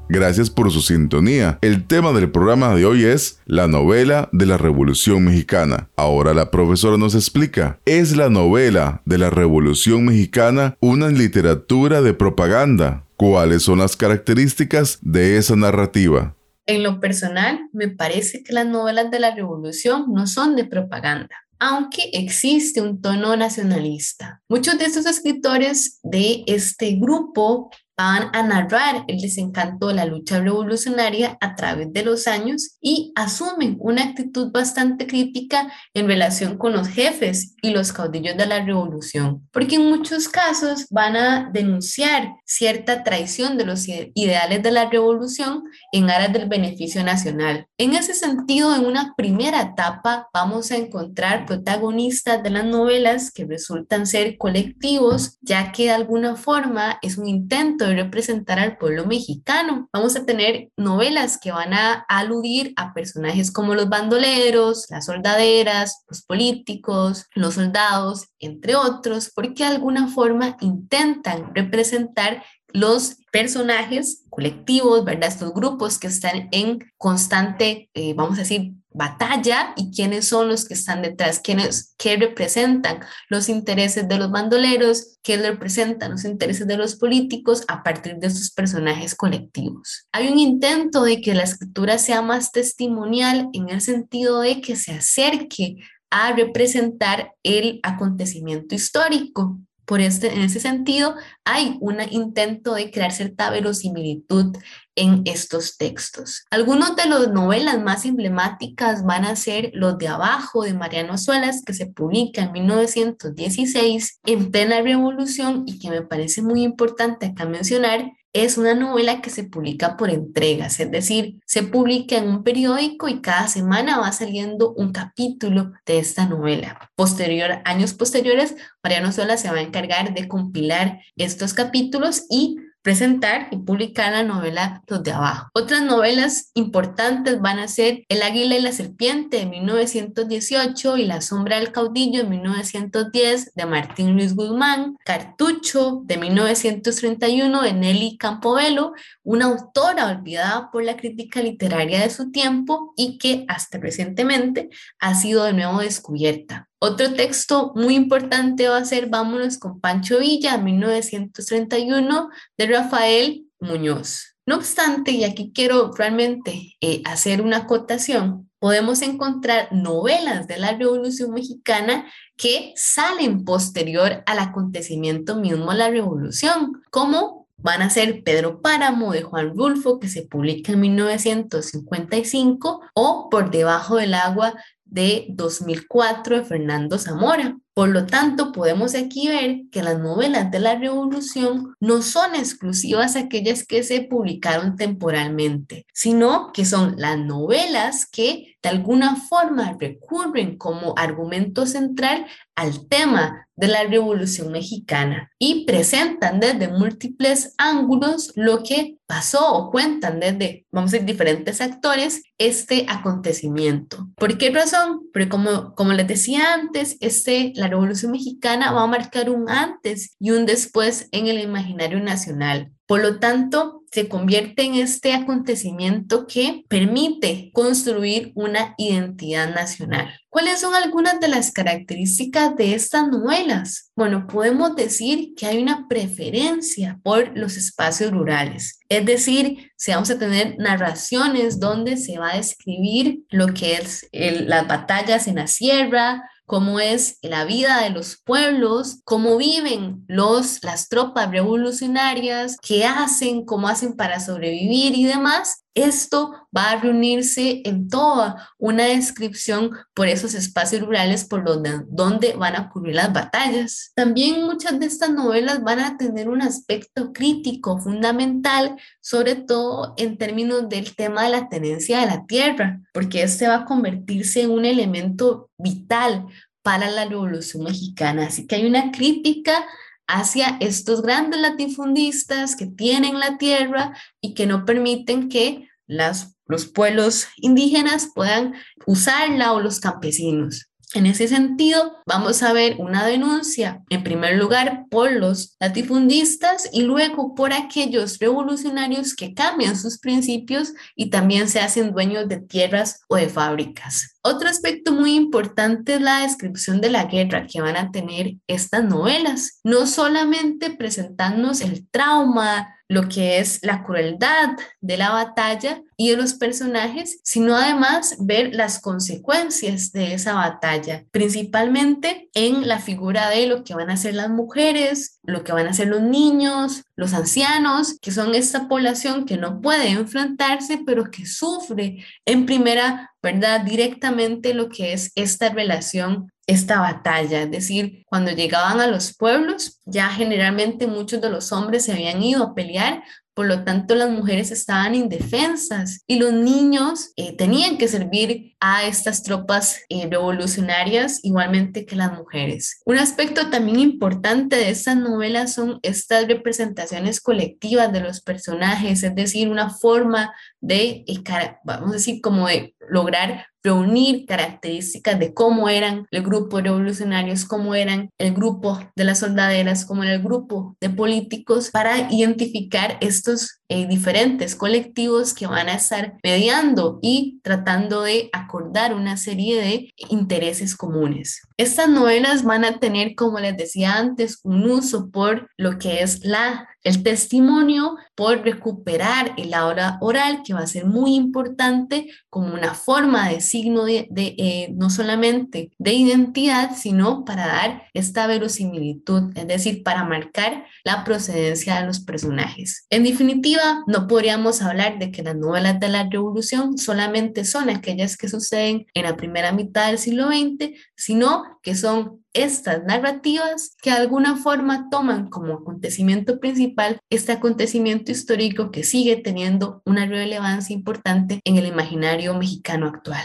Gracias 0.09 0.49
por 0.49 0.71
su 0.71 0.81
sintonía. 0.81 1.59
El 1.61 1.87
tema 1.87 2.13
del 2.13 2.31
programa 2.31 2.75
de 2.75 2.87
hoy 2.87 3.05
es 3.05 3.43
la 3.45 3.69
novela 3.69 4.31
de 4.33 4.47
la 4.47 4.57
Revolución 4.57 5.27
Mexicana. 5.27 5.91
Ahora 5.97 6.33
la 6.33 6.51
profesora 6.51 6.97
nos 6.97 7.15
explica, 7.15 7.79
¿es 7.85 8.17
la 8.17 8.31
novela 8.31 9.03
de 9.05 9.19
la 9.19 9.29
Revolución 9.29 10.07
Mexicana 10.07 10.75
una 10.81 11.09
literatura 11.09 12.01
de 12.01 12.15
propaganda? 12.15 13.05
¿Cuáles 13.17 13.65
son 13.65 13.81
las 13.81 13.95
características 13.95 15.01
de 15.03 15.37
esa 15.37 15.55
narrativa? 15.55 16.35
En 16.65 16.83
lo 16.83 16.99
personal, 16.99 17.61
me 17.75 17.89
parece 17.89 18.43
que 18.43 18.55
las 18.55 18.67
novelas 18.67 19.11
de 19.11 19.21
la 19.21 19.35
Revolución 19.35 20.07
no 20.15 20.27
son 20.27 20.57
de 20.57 20.65
propaganda 20.65 21.37
aunque 21.59 22.11
existe 22.13 22.81
un 22.81 23.01
tono 23.01 23.37
nacionalista. 23.37 24.43
Muchos 24.49 24.79
de 24.79 24.85
estos 24.85 25.07
escritores 25.07 25.99
de 26.03 26.45
este 26.47 26.93
grupo 26.93 27.71
van 27.99 28.31
a 28.33 28.45
narrar 28.45 29.05
el 29.09 29.21
desencanto 29.21 29.89
de 29.89 29.95
la 29.95 30.05
lucha 30.05 30.41
revolucionaria 30.41 31.37
a 31.41 31.57
través 31.57 31.93
de 31.93 32.05
los 32.05 32.29
años 32.29 32.77
y 32.81 33.13
asumen 33.17 33.77
una 33.81 34.05
actitud 34.05 34.53
bastante 34.53 35.09
crítica 35.09 35.73
en 35.95 36.07
relación 36.07 36.59
con 36.59 36.73
los 36.73 36.87
jefes 36.87 37.57
y 37.61 37.71
los 37.71 37.93
caudillos 37.93 38.37
de 38.37 38.47
la 38.47 38.65
revolución, 38.65 39.49
porque 39.53 39.75
en 39.75 39.89
muchos 39.89 40.29
casos 40.29 40.87
van 40.91 41.17
a 41.17 41.51
denunciar 41.53 42.35
cierta 42.45 43.03
traición 43.03 43.59
de 43.59 43.67
los 43.67 43.87
ideales 43.89 44.63
de 44.63 44.71
la 44.71 44.89
revolución 44.89 45.65
en 45.91 46.09
aras 46.09 46.33
del 46.33 46.49
beneficio 46.49 47.03
nacional. 47.03 47.67
En 47.79 47.95
ese 47.95 48.15
sentido, 48.15 48.77
en 48.77 48.87
una 48.87 49.15
primera 49.17 49.61
etapa 49.61 50.29
vamos 50.33 50.71
a 50.71 50.77
encontrar 50.77 51.47
protagonistas 51.47 52.45
de 52.45 52.51
las 52.51 52.65
novelas 52.65 53.33
que 53.33 53.45
resultan 53.45 54.07
ser 54.07 54.39
colectivos, 54.39 55.39
ya 55.41 55.73
que 55.73 55.85
de 55.85 55.91
alguna 55.91 56.37
forma 56.37 57.01
es 57.03 57.19
un 57.19 57.27
intento 57.27 57.88
representar 57.95 58.59
al 58.59 58.77
pueblo 58.77 59.07
mexicano. 59.07 59.89
Vamos 59.93 60.17
a 60.17 60.25
tener 60.25 60.71
novelas 60.77 61.39
que 61.39 61.53
van 61.53 61.75
a 61.75 62.05
aludir 62.09 62.73
a 62.77 62.95
personajes 62.95 63.51
como 63.51 63.75
los 63.75 63.89
bandoleros, 63.89 64.87
las 64.91 65.07
soldaderas, 65.07 66.05
los 66.09 66.23
políticos, 66.23 67.27
los 67.35 67.55
soldados, 67.55 68.29
entre 68.39 68.77
otros, 68.77 69.31
porque 69.35 69.65
de 69.65 69.71
alguna 69.71 70.09
forma 70.09 70.57
intentan 70.61 71.55
representar 71.55 72.43
los 72.73 73.17
personajes 73.33 74.25
colectivos, 74.31 75.05
¿verdad? 75.05 75.29
Estos 75.29 75.53
grupos 75.53 75.99
que 75.99 76.07
están 76.07 76.49
en 76.53 76.79
constante, 76.97 77.91
eh, 77.95 78.15
vamos 78.15 78.39
a 78.39 78.43
decir, 78.43 78.75
batalla 78.91 79.75
y 79.77 79.91
quiénes 79.91 80.27
son 80.27 80.49
los 80.49 80.65
que 80.65 80.75
están 80.75 81.03
detrás, 81.03 81.41
quiénes, 81.41 81.95
qué 81.99 82.17
representan 82.17 83.01
los 83.29 83.49
intereses 83.49 84.09
de 84.09 84.19
los 84.19 84.31
bandoleros, 84.31 85.19
qué 85.23 85.37
representan 85.37 86.13
los 86.13 86.25
intereses 86.25 86.67
de 86.67 86.77
los 86.77 86.97
políticos 86.97 87.65
a 87.69 87.83
partir 87.83 88.17
de 88.17 88.27
estos 88.27 88.51
personajes 88.51 89.15
colectivos. 89.15 90.07
Hay 90.13 90.29
un 90.29 90.39
intento 90.39 91.05
de 91.05 91.21
que 91.21 91.35
la 91.35 91.45
escritura 91.45 91.99
sea 91.99 92.23
más 92.23 92.51
testimonial 92.51 93.49
en 93.53 93.69
el 93.69 93.81
sentido 93.81 94.41
de 94.41 94.61
que 94.61 94.75
se 94.75 94.93
acerque 94.93 95.77
a 96.11 96.33
representar 96.33 97.35
el 97.43 97.81
acontecimiento 97.83 98.75
histórico. 98.75 99.59
Por 99.89 100.03
este, 100.03 100.35
en 100.35 100.43
ese 100.43 100.61
sentido, 100.61 101.15
hay 101.47 101.79
un 101.81 101.97
intento 102.11 102.75
de 102.75 102.91
crear 102.91 103.11
cierta 103.11 103.49
verosimilitud 103.49 104.55
en 104.95 105.23
estos 105.25 105.79
textos. 105.79 106.45
Algunos 106.51 106.95
de 106.95 107.07
las 107.07 107.33
novelas 107.33 107.81
más 107.81 108.05
emblemáticas 108.05 109.03
van 109.07 109.25
a 109.25 109.35
ser 109.35 109.71
Los 109.73 109.97
de 109.97 110.09
Abajo 110.09 110.63
de 110.63 110.75
Mariano 110.75 111.17
Suelas, 111.17 111.63
que 111.65 111.73
se 111.73 111.87
publica 111.87 112.43
en 112.43 112.53
1916 112.53 114.21
en 114.27 114.51
plena 114.51 114.83
revolución 114.83 115.63
y 115.67 115.79
que 115.79 115.89
me 115.89 116.03
parece 116.03 116.43
muy 116.43 116.65
importante 116.65 117.25
acá 117.25 117.47
mencionar, 117.47 118.13
es 118.33 118.59
una 118.59 118.75
novela 118.75 119.21
que 119.23 119.31
se 119.31 119.45
publica 119.45 119.97
por 119.97 120.11
entregas, 120.11 120.79
es 120.81 120.91
decir, 120.91 121.41
se 121.47 121.63
publica 121.63 122.17
en 122.17 122.29
un 122.29 122.43
periódico 122.45 123.09
y 123.09 123.21
cada 123.21 123.49
semana 123.49 123.99
va 123.99 124.13
saliendo 124.13 124.73
un 124.75 124.93
capítulo 124.93 125.73
de 125.87 125.99
esta 125.99 126.27
novela. 126.27 126.91
Posterior, 126.95 127.61
años 127.65 127.95
posteriores, 127.95 128.57
Mariano 128.83 129.13
Sola 129.13 129.37
se 129.37 129.51
va 129.51 129.59
a 129.59 129.63
encargar 129.63 130.15
de 130.15 130.29
compilar 130.29 131.01
estos 131.17 131.55
capítulos 131.55 132.25
y 132.29 132.59
presentar 132.83 133.49
y 133.51 133.59
publicar 133.59 134.13
la 134.13 134.23
novela 134.23 134.83
Los 134.87 135.03
de 135.03 135.13
Abajo. 135.13 135.49
Otras 135.55 135.83
novelas 135.83 136.51
importantes 136.55 137.41
van 137.41 137.59
a 137.59 137.69
ser 137.69 138.05
El 138.09 138.23
Águila 138.23 138.57
y 138.57 138.63
la 138.63 138.73
Serpiente 138.73 139.39
de 139.39 139.47
1918 139.47 140.97
y 140.97 141.05
La 141.07 141.21
Sombra 141.21 141.59
del 141.59 141.73
Caudillo 141.73 142.23
de 142.23 142.29
1910 142.29 143.53
de 143.55 143.67
Martín 143.67 144.15
Luis 144.15 144.35
Guzmán, 144.35 144.97
Cartucho 145.05 146.03
de 146.05 146.17
1931 146.17 147.63
de 147.63 147.73
Nelly 147.73 148.17
Campobello, 148.17 148.93
una 149.23 149.47
autora 149.47 150.09
olvidada 150.09 150.71
por 150.71 150.85
la 150.85 150.97
crítica 150.97 151.43
literaria 151.43 152.01
de 152.01 152.11
su 152.11 152.31
tiempo 152.31 152.93
y 152.97 153.19
que 153.19 153.45
hasta 153.49 153.79
recientemente 153.79 154.71
ha 154.99 155.15
sido 155.15 155.45
de 155.45 155.53
nuevo 155.53 155.81
descubierta. 155.81 156.68
Otro 156.81 157.13
texto 157.15 157.73
muy 157.75 157.97
importante 157.97 158.69
va 158.69 158.79
a 158.79 158.85
ser 158.85 159.09
Vámonos 159.09 159.59
con 159.59 159.81
Pancho 159.81 160.21
Villa, 160.21 160.59
1931, 160.59 162.29
de 162.57 162.67
Rafael 162.67 163.47
Muñoz. 163.59 164.37
No 164.47 164.57
obstante, 164.57 165.11
y 165.11 165.25
aquí 165.25 165.51
quiero 165.53 165.93
realmente 165.93 166.77
eh, 166.81 167.03
hacer 167.05 167.43
una 167.43 167.59
acotación, 167.59 168.49
podemos 168.61 169.03
encontrar 169.03 169.69
novelas 169.73 170.47
de 170.47 170.59
la 170.59 170.73
Revolución 170.73 171.33
Mexicana 171.33 172.07
que 172.37 172.73
salen 172.77 173.45
posterior 173.45 174.23
al 174.27 174.39
acontecimiento 174.39 175.37
mismo 175.37 175.73
de 175.73 175.79
la 175.79 175.91
Revolución, 175.91 176.81
como 176.91 177.49
van 177.57 177.83
a 177.83 177.91
ser 177.91 178.23
Pedro 178.23 178.63
Páramo 178.63 179.13
de 179.13 179.23
Juan 179.23 179.57
Rulfo, 179.57 179.99
que 179.99 180.09
se 180.09 180.23
publica 180.23 180.73
en 180.73 180.81
1955, 180.81 182.83
o 182.95 183.29
Por 183.31 183.51
debajo 183.51 183.97
del 183.97 184.15
agua 184.15 184.55
de 184.89 185.27
2004 185.31 186.39
de 186.39 186.45
Fernando 186.45 186.99
Zamora. 186.99 187.57
Por 187.75 187.91
lo 187.91 188.07
tanto, 188.07 188.51
podemos 188.51 188.95
aquí 188.95 189.29
ver 189.29 189.63
que 189.71 189.83
las 189.83 189.99
novelas 190.01 190.51
de 190.51 190.59
la 190.59 190.75
Revolución 190.75 191.75
no 191.79 192.03
son 192.03 192.35
exclusivas 192.35 193.15
aquellas 193.15 193.65
que 193.65 193.85
se 193.85 194.01
publicaron 194.01 194.77
temporalmente, 194.77 195.87
sino 195.93 196.51
que 196.53 196.65
son 196.65 196.95
las 196.97 197.19
novelas 197.19 198.07
que 198.11 198.58
de 198.63 198.69
alguna 198.69 199.17
forma 199.17 199.77
recurren 199.79 200.57
como 200.57 200.95
argumento 200.97 201.67
central 201.67 202.27
al 202.57 202.89
tema 202.89 203.47
de 203.55 203.69
la 203.69 203.85
Revolución 203.85 204.53
Mexicana 204.53 205.31
y 205.39 205.65
presentan 205.65 206.41
desde 206.41 206.69
múltiples 206.69 207.55
ángulos 207.57 208.33
lo 208.37 208.63
que 208.63 208.99
pasó 209.07 209.55
o 209.55 209.71
cuentan 209.71 210.21
desde, 210.21 210.67
vamos 210.71 210.91
a 210.91 210.93
decir, 210.93 211.07
diferentes 211.07 211.61
actores 211.61 212.23
este 212.37 212.87
acontecimiento. 212.89 214.09
¿Por 214.17 214.39
qué 214.39 214.51
razón? 214.51 215.09
Porque 215.13 215.29
como, 215.29 215.75
como 215.75 215.93
les 215.93 216.07
decía 216.07 216.55
antes, 216.55 216.97
este, 217.01 217.53
la 217.57 217.69
Revolución 217.69 218.13
Mexicana 218.13 218.73
va 218.73 218.83
a 218.83 218.87
marcar 218.87 219.31
un 219.31 219.49
antes 219.49 220.17
y 220.21 220.31
un 220.31 220.47
después 220.47 221.09
en 221.13 221.27
el 221.27 221.41
imaginario 221.41 222.01
nacional. 222.01 222.71
Por 222.87 223.03
lo 223.03 223.19
tanto, 223.19 223.78
se 223.91 224.09
convierte 224.09 224.63
en 224.63 224.75
este 224.75 225.13
acontecimiento 225.15 226.27
que 226.27 226.65
permite 226.69 227.51
construir 227.53 228.33
una 228.35 228.75
identidad 228.77 229.55
nacional. 229.55 230.13
¿Cuáles 230.31 230.61
son 230.61 230.75
algunas 230.75 231.21
de 231.21 231.29
las 231.29 231.53
características 231.53 232.55
de 232.57 232.75
estas 232.75 233.09
novelas? 233.09 233.91
Bueno, 233.97 234.27
podemos 234.27 234.77
decir 234.77 235.35
que 235.35 235.47
hay 235.47 235.63
una 235.63 235.89
preferencia 235.89 237.01
por 237.03 237.37
los 237.37 237.57
espacios 237.57 238.13
rurales. 238.13 238.79
Es 238.89 239.07
decir, 239.07 239.71
si 239.77 239.91
vamos 239.91 240.11
a 240.11 240.19
tener 240.19 240.57
narraciones 240.59 241.59
donde 241.59 241.97
se 241.97 242.19
va 242.19 242.33
a 242.33 242.37
describir 242.37 243.23
lo 243.31 243.55
que 243.55 243.75
es 243.75 244.09
las 244.13 244.69
batallas 244.69 245.27
en 245.27 245.37
la 245.37 245.47
sierra, 245.47 246.31
cómo 246.49 246.81
es 246.81 247.19
la 247.21 247.45
vida 247.45 247.83
de 247.83 247.91
los 247.91 248.17
pueblos, 248.25 249.03
cómo 249.05 249.37
viven 249.37 250.03
los, 250.09 250.65
las 250.65 250.89
tropas 250.89 251.31
revolucionarias, 251.31 252.57
qué 252.63 252.87
hacen, 252.87 253.45
cómo 253.45 253.69
hacen 253.69 253.95
para 253.95 254.19
sobrevivir 254.19 254.97
y 254.97 255.05
demás. 255.05 255.63
Esto 255.79 256.33
va 256.55 256.71
a 256.73 256.77
reunirse 256.81 257.63
en 257.65 257.89
toda 257.89 258.51
una 258.59 258.87
descripción 258.87 259.71
por 259.95 260.09
esos 260.09 260.35
espacios 260.35 260.83
rurales 260.83 261.25
por 261.25 261.45
donde, 261.45 261.83
donde 261.89 262.33
van 262.33 262.57
a 262.57 262.63
ocurrir 262.63 262.97
las 262.97 263.13
batallas. 263.13 263.93
También 263.95 264.45
muchas 264.45 264.81
de 264.81 264.87
estas 264.87 265.11
novelas 265.11 265.63
van 265.63 265.79
a 265.79 265.97
tener 265.97 266.29
un 266.29 266.43
aspecto 266.43 267.13
crítico 267.13 267.79
fundamental, 267.79 268.77
sobre 269.01 269.37
todo 269.37 269.95
en 269.99 270.19
términos 270.19 270.69
del 270.69 270.97
tema 270.97 271.23
de 271.23 271.31
la 271.31 271.49
tenencia 271.49 272.01
de 272.01 272.07
la 272.07 272.27
tierra, 272.27 272.81
porque 272.93 273.23
este 273.23 273.47
va 273.47 273.59
a 273.59 273.65
convertirse 273.65 274.43
en 274.43 274.51
un 274.51 274.65
elemento 274.65 275.49
vital 275.59 276.27
para 276.63 276.91
la 276.91 277.05
Revolución 277.05 277.63
Mexicana. 277.63 278.27
Así 278.27 278.49
que 278.49 278.57
hay 278.57 278.67
una 278.67 278.91
crítica 278.91 279.65
hacia 280.09 280.57
estos 280.59 281.03
grandes 281.03 281.39
latifundistas 281.41 282.57
que 282.57 282.67
tienen 282.67 283.21
la 283.21 283.39
tierra 283.39 283.97
y 284.21 284.35
que 284.35 284.47
no 284.47 284.65
permiten 284.65 285.29
que 285.29 285.68
las, 285.89 286.37
los 286.47 286.67
pueblos 286.67 287.27
indígenas 287.37 288.11
puedan 288.15 288.55
usarla 288.87 289.53
o 289.53 289.61
los 289.61 289.81
campesinos. 289.81 290.69
En 290.95 291.05
ese 291.05 291.29
sentido, 291.29 291.99
vamos 292.07 292.43
a 292.43 292.55
ver 292.55 292.77
una 292.79 293.05
denuncia, 293.05 293.83
en 293.91 294.03
primer 294.03 294.39
lugar, 294.39 294.87
por 294.89 295.13
los 295.13 295.55
latifundistas 295.61 296.71
y 296.73 296.81
luego 296.81 297.35
por 297.35 297.53
aquellos 297.53 298.19
revolucionarios 298.19 299.15
que 299.15 299.35
cambian 299.35 299.77
sus 299.77 299.99
principios 299.99 300.73
y 300.97 301.11
también 301.11 301.49
se 301.49 301.61
hacen 301.61 301.93
dueños 301.93 302.27
de 302.27 302.39
tierras 302.39 303.03
o 303.09 303.17
de 303.17 303.29
fábricas. 303.29 304.19
Otro 304.23 304.49
aspecto 304.49 304.93
muy 304.93 305.15
importante 305.15 305.97
es 305.97 306.01
la 306.01 306.23
descripción 306.23 306.81
de 306.81 306.89
la 306.89 307.05
guerra 307.05 307.47
que 307.47 307.61
van 307.61 307.77
a 307.77 307.91
tener 307.91 308.37
estas 308.47 308.83
novelas, 308.83 309.61
no 309.65 309.87
solamente 309.87 310.71
presentarnos 310.71 311.61
el 311.61 311.87
trauma, 311.91 312.78
lo 312.89 313.09
que 313.09 313.39
es 313.39 313.61
la 313.63 313.85
crueldad 313.85 314.57
de 314.81 314.97
la 314.97 315.11
batalla 315.11 315.83
y 315.97 316.11
de 316.11 316.17
los 316.17 316.35
personajes, 316.35 317.21
sino 317.23 317.55
además 317.55 318.17
ver 318.19 318.55
las 318.55 318.81
consecuencias 318.81 319.93
de 319.93 320.15
esa 320.15 320.35
batalla, 320.35 321.05
principalmente 321.11 322.31
en 322.35 322.67
la 322.67 322.79
figura 322.79 323.29
de 323.29 323.47
lo 323.47 323.63
que 323.63 323.75
van 323.75 323.91
a 323.91 323.97
ser 323.97 324.15
las 324.15 324.31
mujeres, 324.31 325.19
lo 325.23 325.45
que 325.45 325.53
van 325.53 325.67
a 325.67 325.75
ser 325.75 325.89
los 325.89 326.03
niños, 326.03 326.83
los 326.97 327.13
ancianos, 327.13 327.99
que 328.01 328.11
son 328.11 328.35
esta 328.35 328.69
población 328.69 329.27
que 329.27 329.37
no 329.37 329.61
puede 329.61 329.91
enfrentarse, 329.91 330.81
pero 330.87 331.11
que 331.11 331.27
sufre 331.27 332.05
en 332.25 332.47
primera, 332.47 333.13
¿verdad? 333.23 333.61
Directamente 333.61 334.55
lo 334.55 334.69
que 334.69 334.95
es 334.95 335.13
esta 335.15 335.51
relación 335.51 336.31
esta 336.49 336.81
batalla, 336.81 337.43
es 337.43 337.51
decir, 337.51 338.05
cuando 338.07 338.33
llegaban 338.33 338.81
a 338.81 338.87
los 338.87 339.15
pueblos, 339.15 339.81
ya 339.85 340.09
generalmente 340.09 340.87
muchos 340.87 341.21
de 341.21 341.29
los 341.29 341.53
hombres 341.53 341.85
se 341.85 341.93
habían 341.93 342.23
ido 342.23 342.43
a 342.43 342.55
pelear, 342.55 343.03
por 343.35 343.47
lo 343.47 343.63
tanto 343.63 343.95
las 343.95 344.11
mujeres 344.11 344.51
estaban 344.51 344.97
indefensas 344.97 346.03
y 346.09 346.19
los 346.19 346.33
niños 346.33 347.13
eh, 347.17 347.37
tenían 347.37 347.77
que 347.77 347.87
servir 347.87 348.57
a 348.61 348.85
estas 348.85 349.23
tropas 349.23 349.79
eh, 349.91 350.09
revolucionarias 350.11 351.21
igualmente 351.23 351.87
que 351.87 351.95
las 351.95 352.15
mujeres. 352.15 352.81
Un 352.87 352.99
aspecto 352.99 353.51
también 353.51 353.79
importante 353.79 354.57
de 354.57 354.71
estas 354.71 354.97
novelas 354.97 355.53
son 355.53 355.79
estas 355.83 356.27
representaciones 356.27 357.21
colectivas 357.21 357.93
de 357.93 358.01
los 358.01 358.23
personajes, 358.23 359.03
es 359.03 359.15
decir, 359.15 359.51
una 359.51 359.71
forma 359.71 360.35
de, 360.61 361.05
eh, 361.07 361.23
vamos 361.63 361.91
a 361.91 361.93
decir, 361.93 362.21
como 362.23 362.49
de 362.49 362.75
lograr 362.89 363.47
reunir 363.69 364.25
características 364.25 365.19
de 365.19 365.35
cómo 365.35 365.69
eran 365.69 366.07
el 366.11 366.23
grupo 366.23 366.61
revolucionarios, 366.61 367.45
cómo 367.45 367.75
eran 367.75 368.11
el 368.19 368.33
grupo 368.33 368.79
de 368.97 369.05
las 369.05 369.19
soldaderas, 369.19 369.85
cómo 369.85 370.05
era 370.05 370.15
el 370.15 370.23
grupo 370.23 370.77
de 370.81 370.89
políticos, 370.89 371.71
para 371.71 372.11
identificar 372.11 372.97
estos 373.01 373.58
eh, 373.69 373.87
diferentes 373.87 374.57
colectivos 374.57 375.35
que 375.35 375.47
van 375.47 375.69
a 375.69 375.75
estar 375.75 376.15
mediando 376.23 376.99
y 377.03 377.39
tratando 377.43 378.03
de 378.03 378.31
acordar 378.33 378.95
una 378.95 379.17
serie 379.17 379.61
de 379.61 379.95
intereses 380.09 380.75
comunes. 380.75 381.43
Estas 381.57 381.89
novelas 381.89 382.45
van 382.45 382.65
a 382.65 382.79
tener, 382.79 383.15
como 383.15 383.41
les 383.41 383.57
decía 383.57 383.97
antes, 383.97 384.41
un 384.43 384.71
uso 384.71 385.11
por 385.11 385.51
lo 385.57 385.79
que 385.79 386.03
es 386.03 386.25
la 386.25 386.69
el 386.85 387.03
testimonio 387.03 387.97
por 388.15 388.43
recuperar 388.43 389.35
el 389.37 389.53
aura 389.55 389.99
oral, 390.01 390.43
que 390.45 390.55
va 390.55 390.61
a 390.61 390.67
ser 390.67 390.87
muy 390.87 391.15
importante 391.15 392.09
como 392.31 392.55
una 392.55 392.75
forma 392.75 393.29
de 393.29 393.41
signo 393.41 393.85
de, 393.85 394.09
eh, 394.17 394.73
no 394.75 394.89
solamente 394.89 395.71
de 395.79 395.93
identidad, 395.93 396.75
sino 396.77 397.25
para 397.25 397.47
dar 397.47 397.83
esta 397.95 398.27
verosimilitud, 398.27 399.37
es 399.37 399.47
decir, 399.47 399.83
para 399.83 400.05
marcar 400.05 400.65
la 400.85 401.05
procedencia 401.05 401.81
de 401.81 401.87
los 401.87 402.01
personajes. 402.01 402.87
En 402.91 403.05
definitiva, 403.05 403.58
no 403.87 404.07
podríamos 404.07 404.63
hablar 404.63 404.99
de 404.99 405.11
que 405.11 405.23
las 405.23 405.37
novelas 405.37 405.81
de 405.81 405.89
la 405.89 406.09
revolución 406.09 406.79
solamente 406.79 407.45
son 407.45 407.71
aquellas 407.71 408.17
que 408.17 408.29
suceden 408.29 408.87
en 408.95 409.03
la 409.03 409.17
primera 409.17 409.53
mitad 409.53 409.89
del 409.89 409.99
siglo 409.99 410.29
XX, 410.29 410.71
sino 410.97 411.45
que 411.63 411.75
son 411.75 412.25
estas 412.33 412.85
narrativas 412.85 413.77
que 413.83 413.91
de 413.91 413.97
alguna 413.97 414.37
forma 414.37 414.89
toman 414.91 415.29
como 415.29 415.55
acontecimiento 415.55 416.39
principal 416.41 417.01
este 417.11 417.33
acontecimiento 417.33 418.13
histórico 418.13 418.71
que 418.71 418.85
sigue 418.85 419.17
teniendo 419.17 419.83
una 419.85 420.07
relevancia 420.07 420.75
importante 420.75 421.41
en 421.45 421.57
el 421.57 421.67
imaginario 421.67 422.35
mexicano 422.35 422.87
actual. 422.87 423.23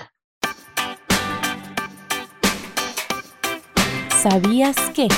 ¿Sabías 4.21 4.77
que? 4.93 5.09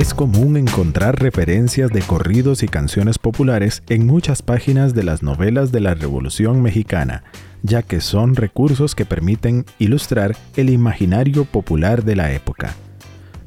Es 0.00 0.14
común 0.14 0.56
encontrar 0.56 1.20
referencias 1.20 1.90
de 1.90 2.00
corridos 2.00 2.62
y 2.62 2.68
canciones 2.68 3.18
populares 3.18 3.82
en 3.90 4.06
muchas 4.06 4.40
páginas 4.40 4.94
de 4.94 5.02
las 5.02 5.22
novelas 5.22 5.72
de 5.72 5.80
la 5.80 5.92
Revolución 5.92 6.62
Mexicana, 6.62 7.22
ya 7.62 7.82
que 7.82 8.00
son 8.00 8.34
recursos 8.34 8.94
que 8.94 9.04
permiten 9.04 9.66
ilustrar 9.78 10.34
el 10.56 10.70
imaginario 10.70 11.44
popular 11.44 12.02
de 12.02 12.16
la 12.16 12.32
época. 12.32 12.74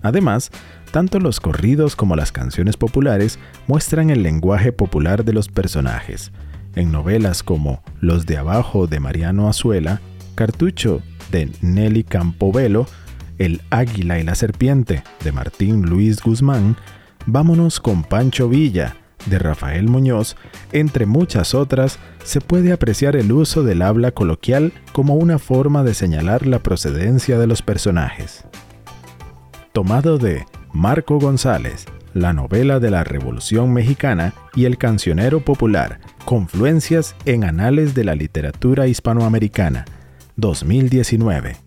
Además, 0.04 0.52
tanto 0.92 1.20
los 1.20 1.40
corridos 1.40 1.96
como 1.96 2.16
las 2.16 2.32
canciones 2.32 2.78
populares 2.78 3.40
muestran 3.66 4.12
el 4.12 4.22
lenguaje 4.22 4.72
popular 4.72 5.26
de 5.26 5.34
los 5.34 5.48
personajes. 5.48 6.32
En 6.76 6.92
novelas 6.92 7.42
como 7.42 7.82
Los 8.00 8.28
de 8.28 8.38
Abajo 8.38 8.86
de 8.86 9.00
Mariano 9.00 9.50
Azuela, 9.50 10.02
Cartucho 10.36 11.02
de 11.32 11.50
Nelly 11.62 12.04
Campobello, 12.04 12.86
El 13.38 13.62
Águila 13.70 14.20
y 14.20 14.24
la 14.24 14.36
Serpiente 14.36 15.04
de 15.24 15.32
Martín 15.32 15.84
Luis 15.84 16.22
Guzmán, 16.22 16.76
Vámonos 17.26 17.80
con 17.80 18.04
Pancho 18.04 18.50
Villa 18.50 18.98
de 19.26 19.40
Rafael 19.40 19.88
Muñoz, 19.88 20.36
entre 20.74 21.06
muchas 21.06 21.54
otras, 21.54 22.00
se 22.26 22.42
puede 22.42 22.74
apreciar 22.74 23.16
el 23.16 23.32
uso 23.32 23.64
del 23.64 23.82
habla 23.82 24.12
coloquial 24.12 24.74
como 24.92 25.16
una 25.16 25.40
forma 25.40 25.84
de 25.84 25.94
señalar 25.94 26.46
la 26.46 26.60
procedencia 26.60 27.40
de 27.40 27.48
los 27.48 27.62
personajes. 27.62 28.44
Tomado 29.72 30.18
de 30.18 30.46
Marco 30.74 31.20
González, 31.20 31.86
la 32.14 32.34
novela 32.34 32.82
de 32.82 32.92
la 32.92 33.06
Revolución 33.06 33.72
Mexicana 33.72 34.34
y 34.56 34.66
el 34.66 34.78
cancionero 34.78 35.40
popular, 35.40 36.00
confluencias 36.26 37.16
en 37.24 37.46
anales 37.46 37.96
de 37.96 38.04
la 38.04 38.16
literatura 38.16 38.88
hispanoamericana, 38.88 39.86
2019. 40.36 41.63